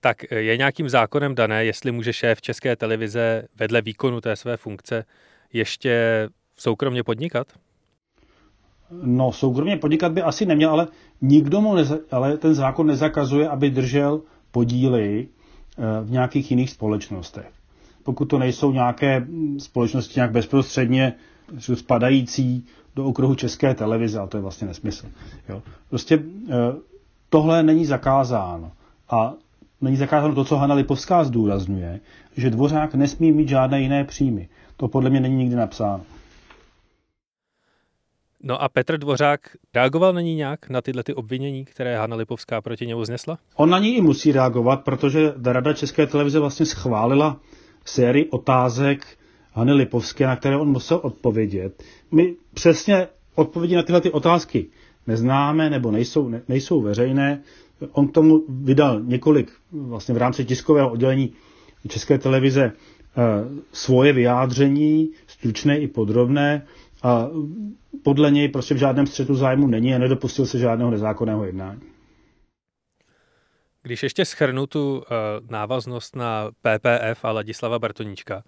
tak 0.02 0.32
je 0.32 0.58
nějakým 0.58 0.90
zákonem 0.90 1.36
dané, 1.36 1.66
jestli 1.66 1.92
může 1.92 2.14
šéf 2.14 2.42
České 2.42 2.76
televize 2.76 3.44
vedle 3.56 3.82
výkonu 3.82 4.22
té 4.22 4.36
své 4.36 4.58
funkce 4.58 5.06
ještě 5.54 6.28
soukromně 6.58 7.04
podnikat? 7.04 7.48
No, 9.04 9.32
soukromně 9.32 9.78
podnikat 9.78 10.12
by 10.12 10.22
asi 10.22 10.46
neměl, 10.46 10.70
ale 10.70 10.88
nikdo 11.22 11.62
mu 11.62 11.76
neza, 11.76 11.98
ale 12.12 12.38
ten 12.38 12.54
zákon 12.56 12.88
nezakazuje, 12.88 13.50
aby 13.50 13.70
držel 13.70 14.22
podíly 14.52 15.28
eh, 15.78 15.82
v 16.04 16.12
nějakých 16.12 16.52
jiných 16.52 16.70
společnostech. 16.70 17.52
Pokud 18.04 18.26
to 18.26 18.40
nejsou 18.40 18.72
nějaké 18.72 19.28
společnosti 19.58 20.14
nějak 20.16 20.32
bezprostředně 20.32 21.14
spadající 21.74 22.66
do 22.96 23.06
okruhu 23.06 23.36
české 23.36 23.74
televize, 23.74 24.20
a 24.20 24.28
to 24.28 24.38
je 24.38 24.42
vlastně 24.42 24.68
nesmysl. 24.68 25.08
Jo. 25.50 25.62
Prostě 25.90 26.20
eh, 26.50 26.54
tohle 27.30 27.64
není 27.64 27.86
zakázáno. 27.86 28.72
A 29.10 29.34
není 29.82 29.98
zakázáno 29.98 30.36
to, 30.36 30.46
co 30.46 30.58
Hanna 30.58 30.76
Lipovská 30.76 31.24
zdůrazňuje, 31.24 32.00
že 32.38 32.50
dvořák 32.50 32.96
nesmí 32.96 33.32
mít 33.32 33.50
žádné 33.50 33.82
jiné 33.82 34.04
příjmy. 34.04 34.50
To 34.78 34.88
podle 34.88 35.10
mě 35.10 35.20
není 35.20 35.36
nikdy 35.36 35.56
napsáno. 35.56 36.04
No 38.44 38.62
a 38.64 38.70
Petr 38.70 38.98
Dvořák 38.98 39.40
reagoval 39.76 40.14
na 40.14 40.22
ní 40.22 40.36
nějak 40.36 40.70
na 40.70 40.82
tyhle 40.82 41.04
ty 41.04 41.14
obvinění, 41.14 41.66
které 41.66 41.98
Hanna 41.98 42.16
Lipovská 42.16 42.62
proti 42.62 42.88
němu 42.88 43.06
znesla? 43.06 43.38
On 43.56 43.70
na 43.70 43.80
ní 43.80 43.98
i 43.98 44.02
musí 44.02 44.32
reagovat, 44.32 44.84
protože 44.84 45.34
Rada 45.44 45.74
České 45.74 46.08
televize 46.08 46.40
vlastně 46.40 46.66
schválila 46.66 47.40
sérii 47.86 48.30
otázek 48.30 49.06
Hany 49.54 49.74
Lipovské, 49.74 50.26
na 50.28 50.36
které 50.36 50.58
on 50.58 50.70
musel 50.70 51.00
odpovědět. 51.04 51.84
My 52.12 52.36
přesně 52.54 53.08
odpovědi 53.36 53.76
na 53.76 53.84
tyhle 53.84 54.02
ty 54.02 54.12
otázky 54.12 54.68
neznáme 55.08 55.70
nebo 55.70 55.92
nejsou, 55.92 56.30
ne, 56.30 56.42
nejsou 56.48 56.82
veřejné. 56.82 57.42
On 57.92 58.08
tomu 58.08 58.44
vydal 58.50 59.02
několik 59.02 59.52
vlastně 59.72 60.16
v 60.16 60.18
rámci 60.18 60.46
tiskového 60.46 60.92
oddělení 60.92 61.34
České 61.88 62.18
televize 62.18 62.64
e, 62.64 62.72
svoje 63.72 64.14
vyjádření, 64.14 65.10
stručné 65.28 65.80
i 65.80 65.88
podrobné. 65.88 66.66
A 67.04 67.28
podle 68.04 68.32
něj 68.32 68.50
prostě 68.50 68.74
v 68.74 68.78
žádném 68.78 69.08
střetu 69.08 69.36
zájmu 69.36 69.68
není 69.68 69.96
a 69.96 69.98
nedopustil 69.98 70.46
se 70.46 70.60
žádného 70.60 70.92
nezákonného 70.92 71.46
jednání. 71.46 71.82
Když 73.82 74.04
ještě 74.04 74.26
schrnu 74.26 74.68
tu 74.68 74.98
uh, 74.98 75.04
návaznost 75.50 76.16
na 76.16 76.52
PPF 76.52 77.26
a 77.26 77.32
Ladislava 77.32 77.80
Bartoníčka, 77.80 78.44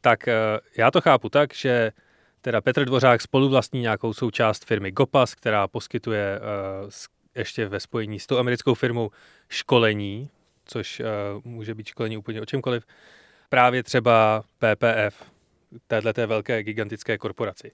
tak 0.00 0.26
uh, 0.26 0.32
já 0.78 0.90
to 0.90 1.00
chápu 1.00 1.28
tak, 1.28 1.54
že 1.54 1.92
teda 2.40 2.60
Petr 2.60 2.84
Dvořák 2.84 3.20
spoluvlastní 3.20 3.80
nějakou 3.80 4.12
součást 4.12 4.64
firmy 4.64 4.92
Gopas, 4.92 5.34
která 5.34 5.68
poskytuje 5.68 6.40
uh, 6.40 6.90
ještě 7.34 7.68
ve 7.68 7.80
spojení 7.80 8.20
s 8.20 8.26
tou 8.26 8.38
americkou 8.38 8.74
firmou 8.74 9.10
školení, 9.48 10.28
což 10.64 11.02
může 11.44 11.74
být 11.74 11.86
školení 11.86 12.16
úplně 12.16 12.40
o 12.40 12.44
čemkoliv, 12.44 12.86
právě 13.48 13.82
třeba 13.82 14.44
PPF, 14.58 15.30
této 15.86 16.26
velké 16.26 16.62
gigantické 16.62 17.18
korporaci. 17.18 17.72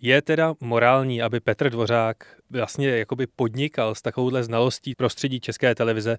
Je 0.00 0.22
teda 0.22 0.54
morální, 0.60 1.22
aby 1.22 1.40
Petr 1.40 1.70
Dvořák 1.70 2.36
vlastně 2.50 2.88
jakoby 2.88 3.26
podnikal 3.26 3.94
s 3.94 4.02
takovouhle 4.02 4.44
znalostí 4.44 4.94
prostředí 4.94 5.40
České 5.40 5.74
televize 5.74 6.18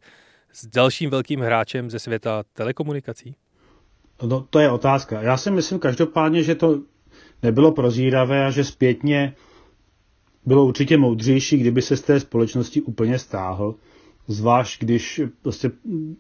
s 0.54 0.68
dalším 0.68 1.10
velkým 1.10 1.40
hráčem 1.40 1.90
ze 1.90 2.00
světa 2.00 2.44
telekomunikací? 2.54 3.36
No, 4.24 4.48
to 4.50 4.60
je 4.60 4.72
otázka. 4.72 5.22
Já 5.22 5.38
si 5.38 5.52
myslím 5.52 5.80
každopádně, 5.80 6.44
že 6.44 6.56
to 6.56 6.82
nebylo 7.44 7.72
prozíravé 7.72 8.46
a 8.46 8.52
že 8.52 8.64
zpětně 8.64 9.36
bylo 10.46 10.66
určitě 10.66 10.98
moudřejší, 10.98 11.58
kdyby 11.58 11.82
se 11.82 11.98
z 11.98 12.02
té 12.02 12.20
společnosti 12.20 12.82
úplně 12.82 13.20
stáhl, 13.20 13.76
zvlášť 14.28 14.82
když 14.82 15.22
prostě 15.42 15.72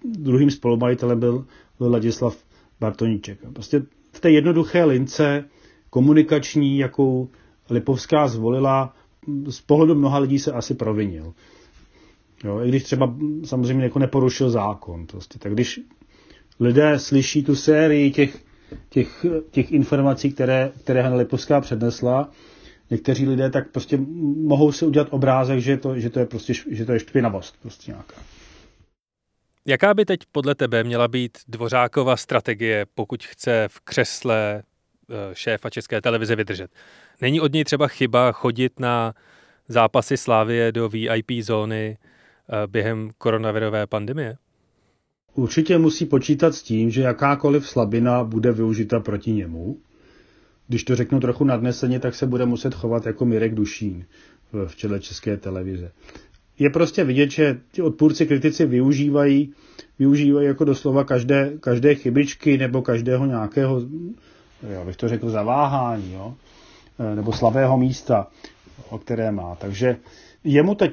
druhým 0.04 0.52
spolumajitelem 0.52 1.20
byl, 1.20 1.46
byl 1.80 1.92
Ladislav 1.92 2.38
Bartoníček. 2.80 3.40
Prostě 3.54 3.82
té 4.20 4.32
jednoduché 4.32 4.84
lince 4.86 5.46
komunikační, 5.90 6.78
jakou 6.78 7.30
Lipovská 7.70 8.28
zvolila, 8.28 8.96
z 9.50 9.62
pohledu 9.62 9.96
mnoha 9.96 10.18
lidí 10.20 10.40
se 10.40 10.52
asi 10.52 10.74
provinil. 10.74 11.34
Jo, 12.44 12.60
I 12.64 12.70
když 12.70 12.84
třeba 12.84 13.16
samozřejmě 13.46 13.84
jako 13.84 14.00
neporušil 14.00 14.50
zákon. 14.50 15.06
Prostě. 15.08 15.40
Tak 15.40 15.54
když 15.54 15.80
lidé 16.60 17.00
slyší 17.00 17.44
tu 17.44 17.56
sérii 17.56 18.12
těch, 18.12 18.38
těch, 18.90 19.26
těch 19.52 19.72
informací, 19.72 20.32
které, 20.32 20.72
které 20.84 21.02
Hanna 21.02 21.18
Lipovská 21.18 21.62
přednesla, 21.62 22.30
někteří 22.90 23.28
lidé 23.28 23.50
tak 23.50 23.72
prostě 23.72 23.98
mohou 24.38 24.72
si 24.72 24.86
udělat 24.86 25.08
obrázek, 25.12 25.60
že 25.60 25.78
to, 25.78 26.00
že 26.00 26.10
to 26.10 26.20
je 26.20 26.26
prostě 26.26 26.54
že 26.72 26.86
to 26.86 26.92
je 26.92 27.00
špinavost 27.00 27.56
prostě 27.62 27.92
nějaká. 27.92 28.16
Jaká 29.70 29.94
by 29.94 30.06
teď 30.06 30.20
podle 30.32 30.56
tebe 30.56 30.84
měla 30.84 31.08
být 31.08 31.38
Dvořákova 31.48 32.18
strategie, 32.18 32.86
pokud 32.96 33.24
chce 33.24 33.68
v 33.72 33.80
křesle 33.80 34.64
eh, 35.10 35.16
šéfa 35.34 35.70
České 35.70 36.02
televize 36.02 36.36
vydržet? 36.36 36.72
Není 37.22 37.42
od 37.42 37.54
něj 37.54 37.64
třeba 37.64 37.88
chyba 37.88 38.32
chodit 38.32 38.80
na 38.80 39.14
zápasy 39.68 40.18
Slávie 40.18 40.72
do 40.72 40.90
VIP 40.90 41.32
zóny 41.42 41.98
eh, 41.98 42.68
během 42.68 43.10
koronavirové 43.18 43.88
pandemie? 43.88 44.38
Určitě 45.34 45.78
musí 45.78 46.06
počítat 46.06 46.56
s 46.56 46.64
tím, 46.64 46.92
že 46.92 47.02
jakákoliv 47.02 47.68
slabina 47.68 48.24
bude 48.24 48.52
využita 48.52 49.00
proti 49.00 49.32
němu. 49.32 49.80
Když 50.68 50.84
to 50.84 50.96
řeknu 50.96 51.20
trochu 51.20 51.44
nadneseně, 51.44 52.00
tak 52.00 52.16
se 52.16 52.28
bude 52.28 52.46
muset 52.46 52.74
chovat 52.74 53.06
jako 53.06 53.26
Mirek 53.26 53.56
Dušín 53.56 54.06
v 54.68 54.76
čele 54.76 55.00
České 55.00 55.38
televize. 55.38 55.92
Je 56.60 56.70
prostě 56.70 57.04
vidět, 57.04 57.32
že 57.32 57.60
ti 57.72 57.82
odpůrci 57.82 58.26
kritici 58.26 58.66
využívají, 58.66 59.54
využívají 60.00 60.48
jako 60.48 60.64
doslova 60.64 61.04
každé, 61.04 61.52
každé 61.60 61.96
chybičky 61.96 62.58
nebo 62.58 62.82
každého 62.82 63.26
nějakého, 63.26 63.82
já 64.70 64.86
bych 64.86 64.98
to 64.98 65.10
řekl, 65.10 65.30
zaváhání. 65.30 66.14
Jo? 66.14 66.36
Eh, 67.00 67.16
nebo 67.16 67.34
slabého 67.34 67.78
místa, 67.78 68.28
o 68.90 68.98
které 68.98 69.32
má. 69.32 69.56
Takže 69.56 69.98
jemu 70.44 70.76
teď 70.76 70.92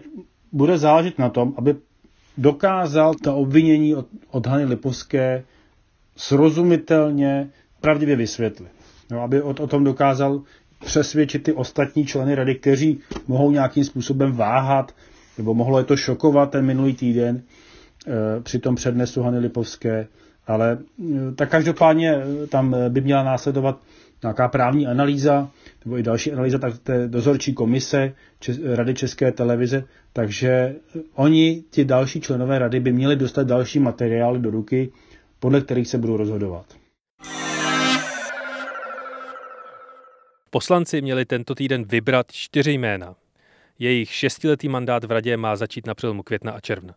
bude 0.53 0.79
záležet 0.79 1.19
na 1.19 1.29
tom, 1.29 1.55
aby 1.57 1.77
dokázal 2.39 3.15
ta 3.15 3.33
obvinění 3.33 3.95
od, 3.95 4.07
od 4.31 4.47
Hany 4.47 4.65
Lipovské 4.65 5.45
srozumitelně, 6.17 7.51
pravdivě 7.81 8.17
vysvětlit. 8.17 8.69
No, 9.11 9.21
aby 9.21 9.43
o, 9.43 9.49
o 9.49 9.67
tom 9.67 9.85
dokázal 9.85 10.43
přesvědčit 10.85 11.43
ty 11.43 11.53
ostatní 11.53 12.07
členy 12.07 12.35
rady, 12.35 12.55
kteří 12.55 13.01
mohou 13.29 13.51
nějakým 13.51 13.85
způsobem 13.85 14.33
váhat, 14.33 14.93
nebo 15.39 15.55
mohlo 15.55 15.79
je 15.79 15.85
to 15.85 15.97
šokovat 15.97 16.51
ten 16.51 16.65
minulý 16.67 16.95
týden 16.95 17.43
e, 18.07 18.41
při 18.43 18.59
tom 18.59 18.75
přednesu 18.75 19.23
Hany 19.23 19.39
Lipovské, 19.39 20.07
ale 20.47 20.79
e, 21.29 21.33
tak 21.35 21.51
každopádně 21.51 22.19
tam 22.49 22.77
by 22.89 23.01
měla 23.01 23.23
následovat 23.23 23.79
nějaká 24.23 24.49
právní 24.49 24.87
analýza, 24.87 25.51
nebo 25.85 25.99
i 25.99 26.03
další 26.03 26.33
analýza 26.33 26.59
tak 26.59 26.79
té 26.79 27.09
dozorčí 27.09 27.55
komise 27.55 28.13
Čes, 28.41 28.59
Rady 28.75 28.95
České 28.95 29.33
televize, 29.33 29.85
takže 30.13 30.75
oni, 31.15 31.65
ti 31.71 31.85
další 31.85 32.21
členové 32.21 32.59
rady, 32.59 32.81
by 32.81 32.93
měli 32.93 33.17
dostat 33.17 33.47
další 33.47 33.79
materiály 33.79 34.39
do 34.41 34.51
ruky, 34.51 34.93
podle 35.41 35.61
kterých 35.61 35.89
se 35.89 35.99
budou 35.99 36.17
rozhodovat. 36.17 36.67
Poslanci 40.51 41.01
měli 41.03 41.25
tento 41.25 41.55
týden 41.55 41.85
vybrat 41.85 42.33
čtyři 42.33 42.73
jména. 42.73 43.15
Jejich 43.79 44.13
šestiletý 44.13 44.69
mandát 44.69 45.05
v 45.05 45.11
radě 45.11 45.37
má 45.37 45.57
začít 45.57 45.87
na 45.87 45.95
přelomu 45.95 46.23
května 46.23 46.53
a 46.53 46.61
června. 46.61 46.95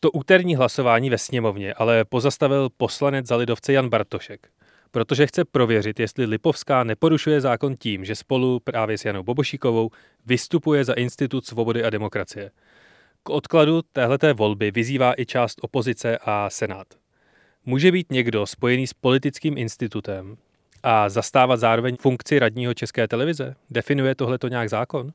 To 0.00 0.10
úterní 0.10 0.56
hlasování 0.56 1.10
ve 1.10 1.18
sněmovně 1.18 1.74
ale 1.74 2.04
pozastavil 2.04 2.68
poslanec 2.76 3.26
za 3.26 3.36
lidovce 3.36 3.72
Jan 3.72 3.88
Bartošek 3.88 4.48
protože 4.90 5.26
chce 5.26 5.44
prověřit, 5.44 6.00
jestli 6.00 6.24
Lipovská 6.24 6.84
neporušuje 6.84 7.40
zákon 7.40 7.76
tím, 7.76 8.04
že 8.04 8.16
spolu 8.16 8.60
právě 8.60 8.98
s 8.98 9.04
Janou 9.04 9.22
Bobošíkovou 9.22 9.90
vystupuje 10.26 10.84
za 10.84 10.92
Institut 10.92 11.46
svobody 11.46 11.84
a 11.84 11.90
demokracie. 11.90 12.50
K 13.22 13.30
odkladu 13.30 13.82
téhleté 13.82 14.32
volby 14.32 14.70
vyzývá 14.70 15.14
i 15.16 15.26
část 15.26 15.58
opozice 15.62 16.18
a 16.24 16.50
Senát. 16.50 16.86
Může 17.64 17.92
být 17.92 18.12
někdo 18.12 18.46
spojený 18.46 18.86
s 18.86 18.92
politickým 18.92 19.58
institutem 19.58 20.36
a 20.82 21.08
zastávat 21.08 21.60
zároveň 21.60 21.96
funkci 21.96 22.38
radního 22.38 22.74
České 22.74 23.08
televize? 23.08 23.54
Definuje 23.70 24.14
tohleto 24.14 24.48
nějak 24.48 24.70
zákon? 24.70 25.12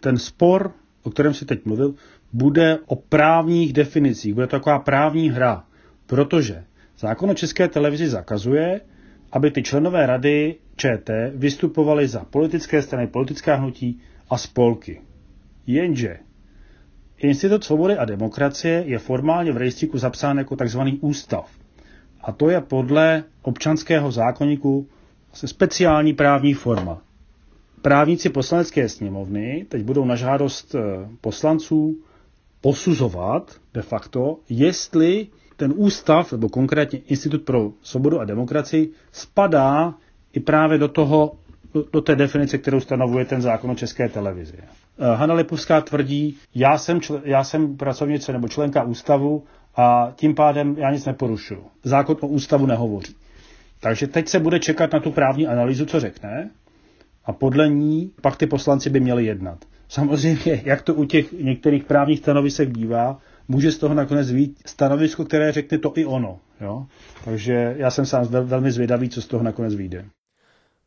Ten 0.00 0.18
spor, 0.18 0.72
o 1.02 1.10
kterém 1.10 1.34
si 1.34 1.44
teď 1.44 1.64
mluvil, 1.64 1.94
bude 2.32 2.78
o 2.86 2.96
právních 2.96 3.72
definicích. 3.72 4.34
Bude 4.34 4.46
to 4.46 4.56
taková 4.56 4.78
právní 4.78 5.30
hra, 5.30 5.64
protože 6.06 6.64
zákon 6.98 7.30
o 7.30 7.34
České 7.34 7.68
televizi 7.68 8.08
zakazuje, 8.08 8.80
aby 9.32 9.50
ty 9.50 9.62
členové 9.62 10.06
rady 10.06 10.54
ČT 10.76 11.32
vystupovali 11.34 12.08
za 12.08 12.24
politické 12.24 12.82
strany, 12.82 13.06
politická 13.06 13.54
hnutí 13.54 14.00
a 14.30 14.38
spolky. 14.38 15.00
Jenže 15.66 16.18
Institut 17.18 17.64
svobody 17.64 17.96
a 17.96 18.04
demokracie 18.04 18.82
je 18.86 18.98
formálně 18.98 19.52
v 19.52 19.56
rejstříku 19.56 19.98
zapsán 19.98 20.38
jako 20.38 20.56
tzv. 20.56 20.80
ústav. 21.00 21.50
A 22.20 22.32
to 22.32 22.50
je 22.50 22.60
podle 22.60 23.24
občanského 23.42 24.10
zákonníku 24.12 24.88
speciální 25.32 26.12
právní 26.12 26.54
forma. 26.54 27.02
Právníci 27.82 28.28
poslanecké 28.28 28.88
sněmovny 28.88 29.66
teď 29.68 29.82
budou 29.82 30.04
na 30.04 30.16
žádost 30.16 30.74
eh, 30.74 30.80
poslanců 31.20 31.96
posuzovat 32.60 33.56
de 33.74 33.82
facto, 33.82 34.38
jestli 34.48 35.26
ten 35.56 35.72
ústav, 35.76 36.32
nebo 36.32 36.48
konkrétně 36.48 36.98
Institut 36.98 37.42
pro 37.42 37.70
svobodu 37.82 38.20
a 38.20 38.24
demokracii, 38.24 38.90
spadá 39.12 39.94
i 40.32 40.40
právě 40.40 40.78
do 40.78 40.88
toho, 40.88 41.32
do 41.92 42.00
té 42.00 42.16
definice, 42.16 42.58
kterou 42.58 42.80
stanovuje 42.80 43.24
ten 43.24 43.42
zákon 43.42 43.70
o 43.70 43.74
české 43.74 44.08
televizi. 44.08 44.58
Eh, 44.58 45.16
Hanna 45.16 45.34
Lipovská 45.34 45.80
tvrdí, 45.80 46.36
já 46.54 46.78
jsem, 46.78 46.98
čl- 47.00 47.20
já 47.24 47.44
jsem 47.44 47.76
pracovnice 47.76 48.32
nebo 48.32 48.48
členka 48.48 48.82
ústavu 48.82 49.44
a 49.76 50.12
tím 50.16 50.34
pádem 50.34 50.74
já 50.78 50.90
nic 50.90 51.04
neporušuju. 51.04 51.64
Zákon 51.84 52.16
o 52.20 52.26
ústavu 52.26 52.66
nehovoří. 52.66 53.14
Takže 53.80 54.06
teď 54.06 54.28
se 54.28 54.38
bude 54.38 54.58
čekat 54.60 54.92
na 54.92 55.00
tu 55.00 55.10
právní 55.12 55.46
analýzu, 55.46 55.86
co 55.86 56.00
řekne, 56.00 56.50
a 57.26 57.32
podle 57.32 57.68
ní 57.68 58.10
pak 58.20 58.36
ty 58.36 58.46
poslanci 58.46 58.90
by 58.90 59.00
měli 59.00 59.24
jednat. 59.24 59.64
Samozřejmě, 59.88 60.62
jak 60.64 60.82
to 60.82 60.94
u 60.94 61.04
těch 61.04 61.32
některých 61.32 61.84
právních 61.84 62.18
stanovisek 62.18 62.68
bývá, 62.68 63.18
může 63.48 63.72
z 63.72 63.78
toho 63.78 63.94
nakonec 63.94 64.32
být 64.32 64.62
stanovisko, 64.66 65.24
které 65.24 65.52
řekne 65.52 65.78
to 65.78 65.92
i 65.94 66.04
ono. 66.04 66.38
Jo? 66.60 66.86
Takže 67.24 67.74
já 67.78 67.90
jsem 67.90 68.06
sám 68.06 68.24
velmi 68.24 68.72
zvědavý, 68.72 69.08
co 69.08 69.22
z 69.22 69.26
toho 69.26 69.42
nakonec 69.42 69.74
vyjde. 69.74 70.04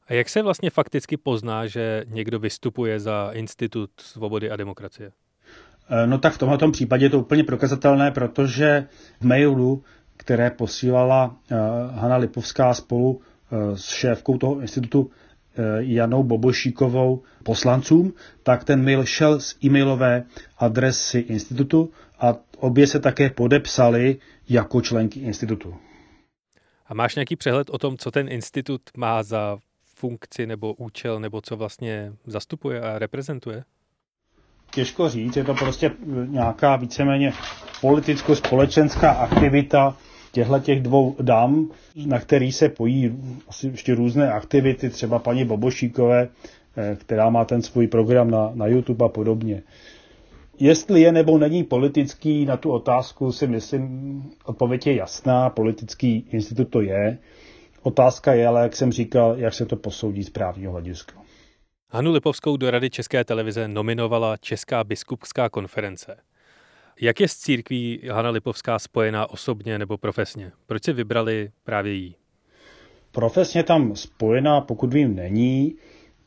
A 0.08 0.14
jak 0.14 0.30
se 0.30 0.42
vlastně 0.42 0.70
fakticky 0.70 1.18
pozná, 1.18 1.68
že 1.68 2.04
někdo 2.08 2.40
vystupuje 2.40 3.00
za 3.00 3.30
Institut 3.34 3.90
svobody 4.02 4.52
a 4.52 4.56
demokracie? 4.56 5.12
Eh, 5.90 6.08
no 6.08 6.18
tak 6.18 6.34
v 6.34 6.38
tomto 6.38 6.72
případě 6.72 7.06
je 7.06 7.10
to 7.10 7.20
úplně 7.20 7.44
prokazatelné, 7.44 8.12
protože 8.12 8.88
v 9.20 9.26
mailu, 9.26 9.84
které 10.18 10.50
posílala 10.50 11.26
uh, 11.26 11.58
Hanna 11.96 12.18
Lipovská 12.18 12.74
spolu 12.74 13.12
uh, 13.12 13.22
s 13.76 13.90
šéfkou 13.90 14.38
toho 14.38 14.60
institutu 14.60 15.12
Janou 15.80 16.24
Bobošíkovou 16.24 17.24
poslancům, 17.44 18.14
tak 18.44 18.64
ten 18.64 18.84
mail 18.84 19.06
šel 19.06 19.40
z 19.40 19.56
e-mailové 19.64 20.24
adresy 20.58 21.20
institutu 21.20 21.92
a 22.20 22.36
obě 22.58 22.88
se 22.88 23.00
také 23.00 23.30
podepsali 23.30 24.18
jako 24.50 24.82
členky 24.82 25.20
institutu. 25.20 25.76
A 26.88 26.94
máš 26.94 27.16
nějaký 27.16 27.36
přehled 27.36 27.70
o 27.70 27.78
tom, 27.78 27.98
co 27.98 28.12
ten 28.12 28.32
institut 28.32 28.82
má 28.98 29.24
za 29.24 29.58
funkci 29.96 30.48
nebo 30.48 30.74
účel, 30.74 31.20
nebo 31.20 31.42
co 31.42 31.58
vlastně 31.58 32.14
zastupuje 32.26 32.82
a 32.82 33.00
reprezentuje? 33.00 33.64
Těžko 34.72 35.10
říct, 35.10 35.36
je 35.36 35.44
to 35.44 35.54
prostě 35.54 35.92
nějaká 36.26 36.76
víceméně 36.76 37.34
politicko-společenská 37.82 39.12
aktivita 39.12 39.98
těchto 40.32 40.60
těch 40.60 40.82
dvou 40.82 41.16
dam, 41.22 41.72
na 42.06 42.20
který 42.20 42.52
se 42.52 42.70
pojí 42.70 43.18
asi 43.48 43.68
ještě 43.68 43.96
různé 43.96 44.32
aktivity, 44.32 44.90
třeba 44.90 45.20
paní 45.20 45.46
Bobošíkové, 45.46 46.30
eh, 46.78 46.98
která 47.00 47.30
má 47.30 47.46
ten 47.46 47.62
svůj 47.62 47.88
program 47.88 48.32
na, 48.32 48.52
na 48.54 48.68
YouTube 48.68 49.06
a 49.06 49.10
podobně. 49.10 49.64
Jestli 50.60 51.02
je 51.02 51.12
nebo 51.12 51.38
není 51.38 51.64
politický, 51.64 52.46
na 52.46 52.58
tu 52.58 52.72
otázku 52.72 53.32
si 53.32 53.48
myslím, 53.48 54.24
odpověď 54.46 54.88
je 54.88 54.96
jasná, 54.96 55.50
politický 55.50 56.28
institut 56.32 56.70
to 56.70 56.82
je. 56.82 57.18
Otázka 57.84 58.34
je, 58.34 58.48
ale 58.48 58.62
jak 58.62 58.76
jsem 58.76 58.92
říkal, 58.92 59.36
jak 59.38 59.54
se 59.54 59.66
to 59.66 59.76
posoudí 59.76 60.24
z 60.24 60.30
právního 60.30 60.72
hlediska. 60.72 61.14
Hanu 61.92 62.12
Lipovskou 62.12 62.58
do 62.58 62.72
Rady 62.72 62.90
České 62.90 63.24
televize 63.24 63.68
nominovala 63.68 64.38
Česká 64.38 64.84
biskupská 64.84 65.50
konference. 65.50 66.18
Jak 67.02 67.20
je 67.20 67.28
s 67.28 67.38
církví 67.38 68.02
Hana 68.12 68.30
Lipovská 68.30 68.80
spojená 68.80 69.30
osobně 69.30 69.80
nebo 69.80 69.98
profesně? 69.98 70.52
Proč 70.66 70.84
si 70.84 70.94
vybrali 70.94 71.52
právě 71.64 71.94
jí? 71.94 72.16
Profesně 73.12 73.64
tam 73.64 73.96
spojená, 73.96 74.62
pokud 74.62 74.94
vím, 74.94 75.16
není. 75.16 75.76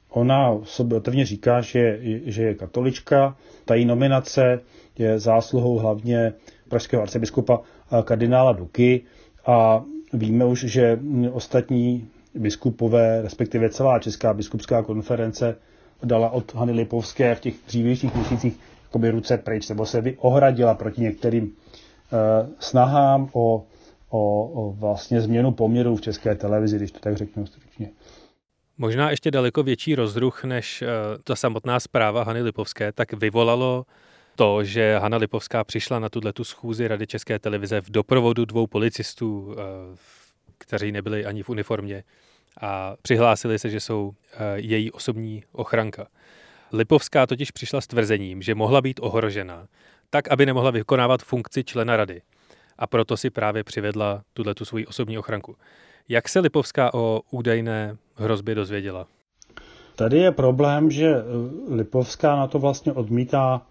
Ona 0.08 0.58
sobě 0.64 0.98
otevně 0.98 1.26
říká, 1.26 1.60
že, 1.60 1.98
že 2.24 2.42
je 2.42 2.54
katolička. 2.54 3.36
Ta 3.64 3.74
její 3.74 3.84
nominace 3.84 4.60
je 4.98 5.18
zásluhou 5.18 5.78
hlavně 5.78 6.32
pražského 6.68 7.02
arcibiskupa 7.02 7.60
kardinála 8.04 8.52
Duky 8.52 9.02
a 9.46 9.84
Víme 10.12 10.44
už, 10.44 10.64
že 10.64 10.98
ostatní 11.32 12.08
biskupové, 12.34 13.22
respektive 13.22 13.70
celá 13.70 13.98
Česká 13.98 14.34
biskupská 14.34 14.82
konference 14.82 15.56
dala 16.04 16.30
od 16.30 16.54
Hany 16.54 16.72
Lipovské 16.72 17.34
v 17.34 17.40
těch 17.40 17.54
dřívějších 17.66 18.14
měsících 18.14 18.58
jakoby 18.92 19.10
ruce 19.10 19.38
pryč, 19.38 19.68
nebo 19.68 19.86
se 19.86 20.02
ohradila 20.16 20.74
proti 20.74 21.00
některým 21.00 21.44
uh, 21.44 21.48
snahám 22.58 23.28
o, 23.32 23.64
o, 24.10 24.44
o 24.44 24.72
vlastně 24.72 25.20
změnu 25.20 25.52
poměrů 25.52 25.96
v 25.96 26.00
české 26.00 26.34
televizi, 26.34 26.76
když 26.76 26.92
to 26.92 27.00
tak 27.00 27.16
řeknu 27.16 27.46
stručně. 27.46 27.90
Možná 28.78 29.10
ještě 29.10 29.30
daleko 29.30 29.62
větší 29.62 29.94
rozruch 29.94 30.44
než 30.44 30.82
uh, 30.82 30.88
ta 31.24 31.36
samotná 31.36 31.80
zpráva 31.80 32.22
Hany 32.22 32.42
Lipovské, 32.42 32.92
tak 32.92 33.12
vyvolalo 33.12 33.84
to, 34.36 34.64
že 34.64 34.98
Hanna 34.98 35.16
Lipovská 35.16 35.64
přišla 35.64 35.98
na 35.98 36.08
tuto 36.08 36.44
schůzi 36.44 36.88
Rady 36.88 37.06
České 37.06 37.38
televize 37.38 37.80
v 37.80 37.90
doprovodu 37.90 38.44
dvou 38.44 38.66
policistů, 38.66 39.54
eh, 39.54 39.96
kteří 40.58 40.92
nebyli 40.92 41.26
ani 41.26 41.42
v 41.42 41.48
uniformě 41.48 42.04
a 42.60 42.96
přihlásili 43.02 43.58
se, 43.58 43.70
že 43.70 43.80
jsou 43.80 44.12
eh, 44.32 44.38
její 44.56 44.90
osobní 44.90 45.44
ochranka. 45.52 46.06
Lipovská 46.72 47.26
totiž 47.26 47.50
přišla 47.50 47.80
s 47.80 47.86
tvrzením, 47.86 48.42
že 48.42 48.54
mohla 48.54 48.80
být 48.80 49.00
ohrožena, 49.02 49.66
tak, 50.10 50.28
aby 50.28 50.46
nemohla 50.46 50.70
vykonávat 50.70 51.22
funkci 51.22 51.64
člena 51.64 51.96
rady. 51.96 52.22
A 52.78 52.86
proto 52.86 53.16
si 53.16 53.30
právě 53.30 53.64
přivedla 53.64 54.22
tuhle 54.32 54.54
tu 54.54 54.64
svoji 54.64 54.86
osobní 54.86 55.18
ochranku. 55.18 55.56
Jak 56.08 56.28
se 56.28 56.40
Lipovská 56.40 56.94
o 56.94 57.20
údajné 57.30 57.96
hrozbě 58.14 58.54
dozvěděla? 58.54 59.06
Tady 59.96 60.18
je 60.18 60.32
problém, 60.32 60.90
že 60.90 61.14
Lipovská 61.68 62.36
na 62.36 62.46
to 62.46 62.58
vlastně 62.58 62.92
odmítá 62.92 63.62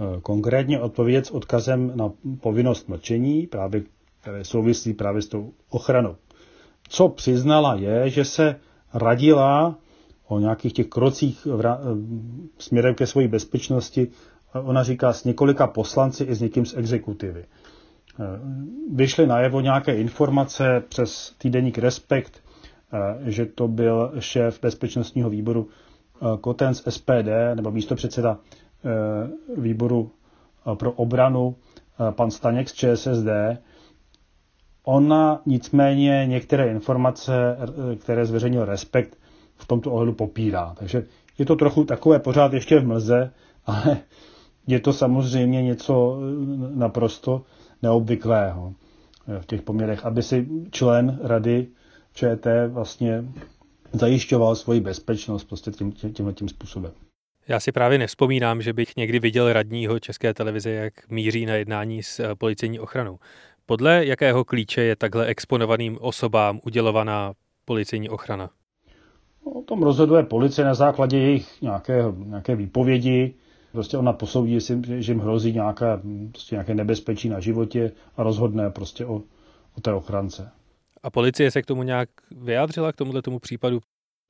Eh, 0.00 0.20
konkrétně 0.20 0.80
odpovědět 0.80 1.26
s 1.26 1.30
odkazem 1.30 1.92
na 1.94 2.10
povinnost 2.40 2.88
mlčení, 2.88 3.46
právě, 3.46 3.82
které 4.20 4.44
souvisí 4.44 4.94
právě 4.94 5.22
s 5.22 5.28
tou 5.28 5.52
ochranou. 5.70 6.16
Co 6.88 7.08
přiznala 7.08 7.74
je, 7.74 8.10
že 8.10 8.24
se 8.24 8.60
radila 8.94 9.76
o 10.28 10.38
nějakých 10.38 10.72
těch 10.72 10.86
krocích 10.86 11.46
vra- 11.46 11.78
eh, 11.80 12.52
směrem 12.58 12.94
ke 12.94 13.06
své 13.06 13.28
bezpečnosti, 13.28 14.08
ona 14.62 14.82
říká 14.82 15.12
s 15.12 15.24
několika 15.24 15.66
poslanci 15.66 16.24
i 16.24 16.34
s 16.34 16.40
někým 16.40 16.66
z 16.66 16.74
exekutivy. 16.76 17.44
Eh, 17.44 18.24
vyšly 18.94 19.26
najevo 19.26 19.60
nějaké 19.60 19.96
informace 19.96 20.82
přes 20.88 21.34
týdeník 21.38 21.78
Respekt, 21.78 22.42
že 23.24 23.46
to 23.46 23.68
byl 23.68 24.12
šéf 24.18 24.58
bezpečnostního 24.62 25.30
výboru 25.30 25.68
Koten 26.40 26.74
z 26.74 26.82
SPD, 26.88 27.54
nebo 27.54 27.70
místo 27.70 27.94
předseda 27.94 28.38
Eh, 28.84 29.28
výboru 29.60 30.10
eh, 30.72 30.76
pro 30.76 30.92
obranu 30.92 31.56
eh, 32.08 32.12
pan 32.12 32.30
Staněk 32.30 32.68
z 32.68 32.74
ČSSD. 32.74 33.28
Ona 34.84 35.42
nicméně 35.46 36.24
některé 36.26 36.70
informace, 36.70 37.56
které 38.00 38.26
zveřejnil 38.26 38.64
Respekt, 38.64 39.18
v 39.58 39.66
tomto 39.66 39.92
ohledu 39.92 40.12
popírá. 40.12 40.74
Takže 40.78 41.06
je 41.38 41.46
to 41.46 41.56
trochu 41.56 41.84
takové 41.84 42.18
pořád 42.18 42.52
ještě 42.52 42.78
v 42.78 42.86
mlze, 42.86 43.32
ale 43.66 43.98
je 44.66 44.80
to 44.80 44.92
samozřejmě 44.92 45.62
něco 45.62 46.20
naprosto 46.74 47.42
neobvyklého 47.82 48.74
v 49.40 49.46
těch 49.46 49.62
poměrech, 49.62 50.04
aby 50.04 50.22
si 50.22 50.48
člen 50.70 51.18
rady 51.22 51.66
ČT 52.14 52.68
vlastně 52.68 53.24
zajišťoval 53.92 54.54
svoji 54.54 54.80
bezpečnost 54.80 55.44
prostě 55.44 55.70
tím, 55.70 55.92
tím, 55.92 56.34
tím 56.34 56.48
způsobem. 56.48 56.92
Já 57.48 57.60
si 57.60 57.72
právě 57.72 57.98
nevzpomínám, 57.98 58.62
že 58.62 58.72
bych 58.72 58.96
někdy 58.96 59.18
viděl 59.18 59.52
radního 59.52 59.98
České 60.00 60.34
televize, 60.34 60.70
jak 60.70 61.10
míří 61.10 61.46
na 61.46 61.54
jednání 61.54 62.02
s 62.02 62.20
eh, 62.20 62.34
policejní 62.34 62.80
ochranou. 62.80 63.18
Podle 63.66 64.06
jakého 64.06 64.44
klíče 64.44 64.82
je 64.82 64.96
takhle 64.96 65.26
exponovaným 65.26 65.98
osobám 66.00 66.60
udělovaná 66.64 67.32
policejní 67.64 68.08
ochrana? 68.08 68.50
O 69.52 69.62
tom 69.62 69.82
rozhoduje 69.82 70.22
policie 70.22 70.64
na 70.64 70.74
základě 70.74 71.18
jejich 71.18 71.62
nějaké, 71.62 72.04
nějaké 72.24 72.56
výpovědi. 72.56 73.34
Prostě 73.72 73.98
ona 73.98 74.12
posoudí, 74.12 74.60
že 74.98 75.12
jim 75.12 75.20
hrozí 75.20 75.52
nějaké, 75.52 76.00
prostě 76.30 76.54
nějaké 76.54 76.74
nebezpečí 76.74 77.28
na 77.28 77.40
životě 77.40 77.92
a 78.16 78.22
rozhodne 78.22 78.70
prostě 78.70 79.06
o, 79.06 79.22
o 79.76 79.80
té 79.82 79.92
ochrance. 79.92 80.50
A 81.02 81.10
policie 81.10 81.50
se 81.50 81.62
k 81.62 81.66
tomu 81.66 81.82
nějak 81.82 82.08
vyjádřila, 82.30 82.92
k 82.92 82.96
tomuhle 82.96 83.22
tomu 83.22 83.38
případu? 83.38 83.80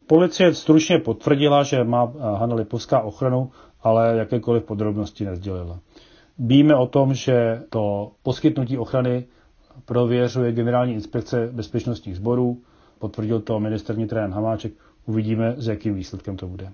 Policie 0.07 0.55
stručně 0.55 0.99
potvrdila, 0.99 1.63
že 1.63 1.85
má 1.85 2.13
eh, 2.15 2.21
Hanna 2.21 2.55
Lipovská 2.55 3.01
ochranu, 3.01 3.51
ale 3.83 4.17
jakékoliv 4.17 4.65
podrobnosti 4.65 5.25
nezdělila. 5.25 5.81
Víme 6.39 6.75
o 6.75 6.87
tom, 6.87 7.15
že 7.15 7.63
to 7.71 8.13
poskytnutí 8.23 8.79
ochrany 8.79 9.27
prověřuje 9.85 10.53
Generální 10.53 10.95
inspekce 10.95 11.49
bezpečnostních 11.53 12.17
sborů 12.17 12.63
potvrdil 12.99 13.41
to 13.41 13.61
minister 13.61 13.97
vnitra 13.97 14.21
Jan 14.21 14.33
Hamáček. 14.33 14.73
Uvidíme, 15.09 15.55
s 15.57 15.69
jakým 15.69 15.95
výsledkem 15.95 16.37
to 16.37 16.47
bude. 16.47 16.73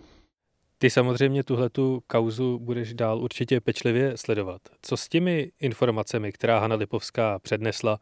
Ty 0.78 0.90
samozřejmě 0.90 1.44
tuhle 1.44 1.70
tu 1.70 2.02
kauzu 2.06 2.58
budeš 2.58 2.94
dál 2.94 3.18
určitě 3.18 3.60
pečlivě 3.60 4.16
sledovat. 4.16 4.60
Co 4.82 4.96
s 4.96 5.08
těmi 5.08 5.52
informacemi, 5.60 6.32
která 6.32 6.58
Hanna 6.58 6.76
Lipovská 6.76 7.38
přednesla, 7.38 7.98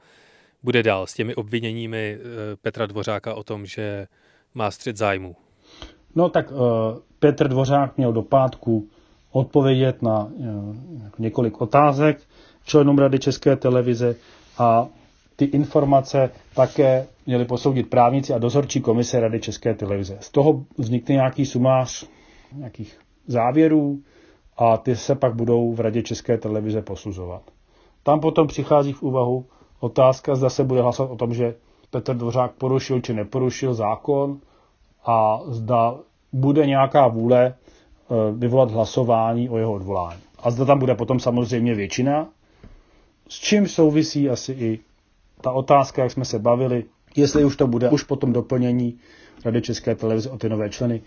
bude 0.62 0.82
dál 0.82 1.06
s 1.06 1.14
těmi 1.14 1.34
obviněními 1.34 2.18
eh, 2.18 2.56
Petra 2.62 2.86
Dvořáka 2.86 3.34
o 3.34 3.42
tom, 3.42 3.66
že 3.66 4.06
má 4.54 4.70
střed 4.70 4.96
zájmu? 4.96 5.36
No 6.14 6.28
tak 6.28 6.50
uh, 6.50 6.58
Petr 7.18 7.48
Dvořák 7.48 7.96
měl 7.96 8.12
do 8.12 8.22
pátku 8.22 8.88
odpovědět 9.32 10.02
na 10.02 10.24
uh, 10.24 10.76
několik 11.18 11.60
otázek 11.60 12.20
členům 12.64 12.98
Rady 12.98 13.18
České 13.18 13.56
televize 13.56 14.16
a 14.58 14.88
ty 15.36 15.44
informace 15.44 16.30
také 16.54 17.06
měli 17.26 17.44
posoudit 17.44 17.90
právníci 17.90 18.34
a 18.34 18.38
dozorčí 18.38 18.80
komise 18.80 19.20
Rady 19.20 19.40
České 19.40 19.74
televize. 19.74 20.16
Z 20.20 20.30
toho 20.30 20.64
vznikne 20.78 21.14
nějaký 21.14 21.46
sumář 21.46 22.06
nějakých 22.56 22.98
závěrů 23.26 23.98
a 24.56 24.76
ty 24.76 24.96
se 24.96 25.14
pak 25.14 25.34
budou 25.34 25.72
v 25.72 25.80
Radě 25.80 26.02
České 26.02 26.38
televize 26.38 26.82
posuzovat. 26.82 27.42
Tam 28.02 28.20
potom 28.20 28.46
přichází 28.46 28.92
v 28.92 29.02
úvahu 29.02 29.44
otázka, 29.80 30.34
zda 30.34 30.50
se 30.50 30.64
bude 30.64 30.82
hlasovat 30.82 31.10
o 31.12 31.16
tom, 31.16 31.34
že 31.34 31.54
Petr 31.90 32.14
Dvořák 32.16 32.52
porušil 32.52 33.00
či 33.00 33.12
neporušil 33.14 33.74
zákon 33.74 34.38
a 35.06 35.40
zda 35.46 35.94
bude 36.32 36.66
nějaká 36.66 37.08
vůle 37.08 37.46
e, 37.46 37.54
vyvolat 38.32 38.70
hlasování 38.70 39.48
o 39.48 39.58
jeho 39.58 39.72
odvolání. 39.72 40.20
A 40.42 40.50
zda 40.50 40.64
tam 40.64 40.78
bude 40.78 40.94
potom 40.94 41.20
samozřejmě 41.20 41.74
většina, 41.74 42.28
s 43.28 43.34
čím 43.40 43.68
souvisí 43.68 44.30
asi 44.30 44.52
i 44.52 44.80
ta 45.42 45.52
otázka, 45.52 46.02
jak 46.02 46.12
jsme 46.12 46.24
se 46.24 46.38
bavili, 46.38 46.84
jestli 47.16 47.44
už 47.44 47.56
to 47.56 47.66
bude 47.66 47.90
už 47.90 48.02
potom 48.02 48.32
doplnění 48.32 48.98
Rady 49.44 49.62
České 49.62 49.94
televize 49.94 50.30
o 50.30 50.38
ty 50.38 50.48
nové 50.48 50.70
členy, 50.70 51.02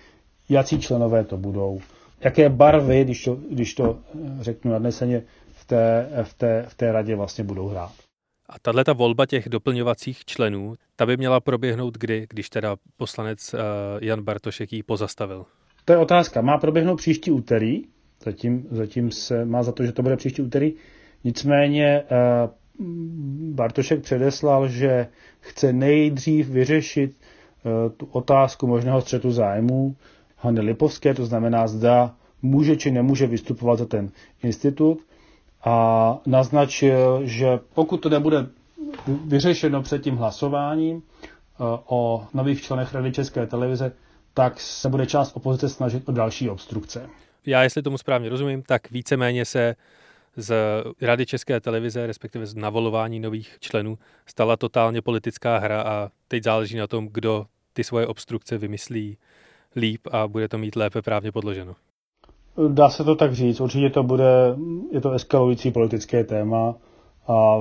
jaký 0.49 0.79
členové 0.79 1.23
to 1.23 1.37
budou, 1.37 1.79
jaké 2.19 2.49
barvy, 2.49 3.03
když 3.03 3.23
to, 3.23 3.35
když 3.51 3.73
to 3.73 3.97
eh, 4.15 4.43
řeknu 4.43 4.71
nadneseně, 4.71 5.23
v 5.47 5.65
té, 5.65 6.09
v, 6.23 6.33
té, 6.33 6.65
v 6.67 6.75
té 6.75 6.91
radě 6.91 7.15
vlastně 7.15 7.43
budou 7.43 7.67
hrát. 7.67 7.91
A 8.49 8.59
tahle 8.59 8.83
ta 8.83 8.93
volba 8.93 9.25
těch 9.25 9.49
doplňovacích 9.49 10.25
členů, 10.25 10.75
ta 10.95 11.05
by 11.05 11.17
měla 11.17 11.39
proběhnout 11.39 11.97
kdy, 11.97 12.25
když 12.29 12.49
teda 12.49 12.75
poslanec 12.97 13.53
uh, 13.53 13.59
Jan 14.01 14.21
Bartošek 14.23 14.73
ji 14.73 14.83
pozastavil? 14.83 15.45
To 15.85 15.93
je 15.93 15.99
otázka. 15.99 16.41
Má 16.41 16.57
proběhnout 16.57 16.95
příští 16.95 17.31
úterý, 17.31 17.81
zatím, 18.23 18.67
zatím 18.71 19.11
se 19.11 19.45
má 19.45 19.63
za 19.63 19.71
to, 19.71 19.83
že 19.83 19.91
to 19.91 20.01
bude 20.01 20.15
příští 20.17 20.41
úterý. 20.41 20.73
Nicméně 21.23 22.03
uh, 22.03 22.49
Bartošek 23.53 24.01
předeslal, 24.01 24.67
že 24.67 25.07
chce 25.39 25.73
nejdřív 25.73 26.49
vyřešit 26.49 27.11
uh, 27.11 27.91
tu 27.97 28.05
otázku 28.11 28.67
možného 28.67 29.01
střetu 29.01 29.31
zájmů 29.31 29.95
Hany 30.37 30.61
Lipovské, 30.61 31.13
to 31.13 31.25
znamená, 31.25 31.67
zda 31.67 32.15
může 32.41 32.75
či 32.75 32.91
nemůže 32.91 33.27
vystupovat 33.27 33.79
za 33.79 33.85
ten 33.85 34.09
institut 34.43 34.99
a 35.63 36.17
naznačil, 36.25 37.21
že 37.23 37.59
pokud 37.73 37.97
to 37.97 38.09
nebude 38.09 38.47
vyřešeno 39.25 39.81
před 39.81 40.01
tím 40.03 40.15
hlasováním 40.15 40.97
eh, 41.01 41.63
o 41.85 42.27
nových 42.33 42.61
členech 42.61 42.93
Rady 42.93 43.11
České 43.11 43.47
televize, 43.47 43.91
tak 44.33 44.59
se 44.59 44.89
bude 44.89 45.05
část 45.05 45.37
opozice 45.37 45.69
snažit 45.69 46.09
o 46.09 46.11
další 46.11 46.49
obstrukce. 46.49 47.09
Já, 47.45 47.63
jestli 47.63 47.81
tomu 47.81 47.97
správně 47.97 48.29
rozumím, 48.29 48.63
tak 48.63 48.91
víceméně 48.91 49.45
se 49.45 49.75
z 50.37 50.55
Rady 51.01 51.25
České 51.25 51.59
televize, 51.59 52.07
respektive 52.07 52.45
z 52.45 52.55
navolování 52.55 53.19
nových 53.19 53.57
členů, 53.59 53.97
stala 54.25 54.57
totálně 54.57 55.01
politická 55.01 55.57
hra 55.57 55.81
a 55.81 56.09
teď 56.27 56.43
záleží 56.43 56.77
na 56.77 56.87
tom, 56.87 57.09
kdo 57.11 57.45
ty 57.73 57.83
svoje 57.83 58.07
obstrukce 58.07 58.57
vymyslí 58.57 59.17
líp 59.75 60.07
a 60.11 60.27
bude 60.27 60.47
to 60.47 60.57
mít 60.57 60.75
lépe 60.75 61.01
právně 61.01 61.31
podloženo. 61.31 61.75
Dá 62.67 62.89
se 62.89 63.03
to 63.03 63.15
tak 63.15 63.33
říct. 63.33 63.59
Určitě 63.59 63.89
to 63.89 64.03
bude, 64.03 64.55
je 64.91 65.01
to 65.01 65.11
eskalující 65.11 65.71
politické 65.71 66.23
téma 66.23 66.75
a 67.27 67.57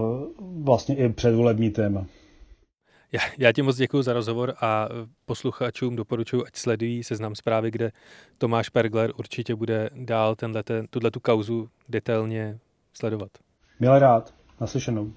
vlastně 0.62 0.96
i 0.96 1.08
předvolební 1.08 1.70
téma. 1.70 2.06
Já, 3.12 3.20
já 3.38 3.52
ti 3.52 3.62
moc 3.62 3.76
děkuji 3.76 4.02
za 4.02 4.12
rozhovor 4.12 4.54
a 4.60 4.88
posluchačům 5.26 5.96
doporučuji, 5.96 6.44
ať 6.46 6.56
sledují 6.56 7.04
seznam 7.04 7.34
zprávy, 7.34 7.70
kde 7.70 7.92
Tomáš 8.38 8.68
Pergler 8.68 9.12
určitě 9.16 9.54
bude 9.54 9.90
dál 9.94 10.36
tuhle 10.90 11.10
tu 11.10 11.20
kauzu 11.20 11.68
detailně 11.88 12.58
sledovat. 12.98 13.30
Milé 13.80 13.98
rád. 13.98 14.34
Naslyšenou. 14.60 15.12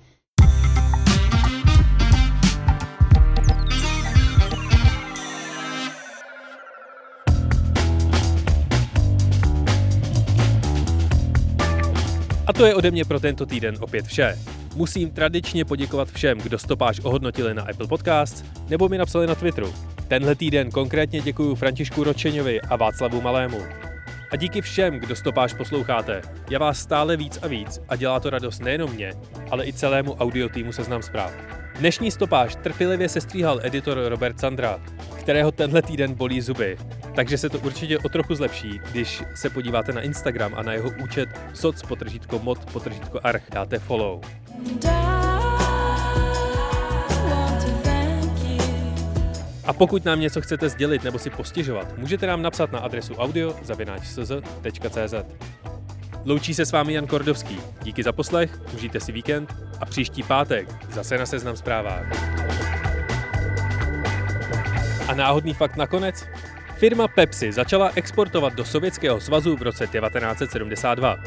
A 12.47 12.53
to 12.53 12.65
je 12.65 12.75
ode 12.75 12.91
mě 12.91 13.05
pro 13.05 13.19
tento 13.19 13.45
týden 13.45 13.75
opět 13.79 14.05
vše. 14.05 14.39
Musím 14.75 15.11
tradičně 15.11 15.65
poděkovat 15.65 16.09
všem, 16.11 16.37
kdo 16.37 16.59
stopáž 16.59 16.99
ohodnotili 16.99 17.53
na 17.53 17.63
Apple 17.63 17.87
Podcasts 17.87 18.43
nebo 18.69 18.89
mi 18.89 18.97
napsali 18.97 19.27
na 19.27 19.35
Twitteru. 19.35 19.73
Tenhle 20.07 20.35
týden 20.35 20.71
konkrétně 20.71 21.21
děkuji 21.21 21.55
Františku 21.55 22.03
Ročeňovi 22.03 22.61
a 22.61 22.75
Václavu 22.75 23.21
Malému. 23.21 23.86
A 24.31 24.35
díky 24.35 24.61
všem, 24.61 24.93
kdo 24.93 25.15
stopáž 25.15 25.53
posloucháte. 25.53 26.21
Já 26.49 26.59
vás 26.59 26.79
stále 26.79 27.17
víc 27.17 27.39
a 27.41 27.47
víc 27.47 27.79
a 27.89 27.95
dělá 27.95 28.19
to 28.19 28.29
radost 28.29 28.59
nejenom 28.59 28.91
mě, 28.91 29.13
ale 29.51 29.67
i 29.67 29.73
celému 29.73 30.13
audio 30.13 30.49
týmu 30.49 30.71
Seznam 30.71 31.01
zpráv. 31.01 31.33
Dnešní 31.79 32.11
stopáž 32.11 32.55
trpělivě 32.55 33.09
sestříhal 33.09 33.59
editor 33.63 33.97
Robert 34.07 34.39
Sandra, 34.39 34.79
kterého 35.19 35.51
tenhle 35.51 35.81
týden 35.81 36.13
bolí 36.13 36.41
zuby. 36.41 36.77
Takže 37.15 37.37
se 37.37 37.49
to 37.49 37.59
určitě 37.59 37.99
o 37.99 38.09
trochu 38.09 38.35
zlepší, 38.35 38.79
když 38.91 39.23
se 39.35 39.49
podíváte 39.49 39.93
na 39.93 40.01
Instagram 40.01 40.53
a 40.55 40.63
na 40.63 40.73
jeho 40.73 40.89
účet 41.03 41.29
soc 41.53 41.81
potržítko 41.81 42.39
mod 42.39 42.71
potržítko 42.71 43.19
arch 43.23 43.43
dáte 43.49 43.79
follow. 43.79 44.21
A 49.67 49.73
pokud 49.73 50.05
nám 50.05 50.19
něco 50.19 50.41
chcete 50.41 50.69
sdělit 50.69 51.03
nebo 51.03 51.19
si 51.19 51.29
postižovat, 51.29 51.97
můžete 51.97 52.27
nám 52.27 52.41
napsat 52.41 52.71
na 52.71 52.79
adresu 52.79 53.15
audio.cz.cz. 53.15 55.13
Loučí 56.25 56.53
se 56.53 56.65
s 56.65 56.71
vámi 56.71 56.93
Jan 56.93 57.07
Kordovský. 57.07 57.59
Díky 57.83 58.03
za 58.03 58.11
poslech, 58.11 58.61
užijte 58.73 58.99
si 58.99 59.11
víkend 59.11 59.55
a 59.81 59.85
příští 59.85 60.23
pátek 60.23 60.69
zase 60.91 61.17
na 61.17 61.25
Seznam 61.25 61.55
zprávách. 61.55 62.05
A 65.07 65.13
náhodný 65.13 65.53
fakt 65.53 65.75
nakonec? 65.75 66.25
Firma 66.77 67.07
Pepsi 67.07 67.51
začala 67.51 67.91
exportovat 67.95 68.53
do 68.53 68.65
Sovětského 68.65 69.21
svazu 69.21 69.55
v 69.55 69.61
roce 69.61 69.87
1972. 69.87 71.17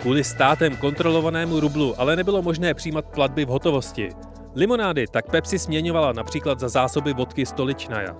Kvůli 0.00 0.24
státem 0.24 0.76
kontrolovanému 0.76 1.60
rublu 1.60 2.00
ale 2.00 2.16
nebylo 2.16 2.42
možné 2.42 2.74
přijímat 2.74 3.04
platby 3.04 3.44
v 3.44 3.48
hotovosti. 3.48 4.08
Limonády 4.55 5.05
tak 5.11 5.31
Pepsi 5.31 5.59
směňovala 5.59 6.13
například 6.13 6.59
za 6.59 6.69
zásoby 6.69 7.13
vodky 7.13 7.45
Stoličnaja. 7.45 8.15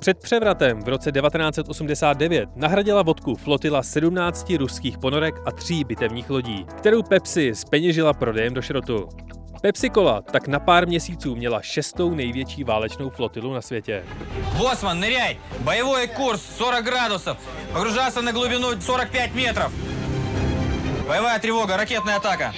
Před 0.00 0.18
převratem 0.18 0.82
v 0.82 0.88
roce 0.88 1.12
1989 1.12 2.48
nahradila 2.56 3.02
vodku 3.02 3.36
flotila 3.36 3.82
17 3.82 4.50
ruských 4.50 4.98
ponorek 4.98 5.34
a 5.46 5.52
tří 5.52 5.84
bitevních 5.84 6.30
lodí, 6.30 6.66
kterou 6.78 7.02
Pepsi 7.02 7.54
speněžila 7.54 8.12
prodejem 8.12 8.54
do 8.54 8.62
šrotu. 8.62 9.08
Pepsi 9.62 9.90
Cola 9.90 10.22
tak 10.22 10.48
na 10.48 10.60
pár 10.60 10.86
měsíců 10.86 11.36
měla 11.36 11.62
šestou 11.62 12.14
největší 12.14 12.64
válečnou 12.64 13.10
flotilu 13.10 13.54
na 13.54 13.62
světě. 13.62 14.04
Bosman, 14.58 15.00
nыряй! 15.00 15.36
Боевой 15.58 16.08
курс 16.08 16.40
40 16.56 16.84
градусов. 16.84 17.36
Погружаться 17.72 18.22
на 18.22 18.32
глубину 18.32 18.74
45 18.74 19.34
метров. 19.34 19.72
Боевая 21.07 21.39
тревога, 21.39 21.77
ракетная 21.77 22.17
атака. 22.17 22.53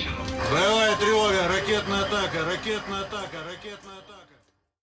Боевая 0.52 0.96
тревога, 0.96 1.48
ракетная 1.50 2.02
атака, 2.04 2.46
ракетная 2.46 3.02
атака, 3.02 3.38
ракетная 3.46 3.97
атака. 3.97 3.97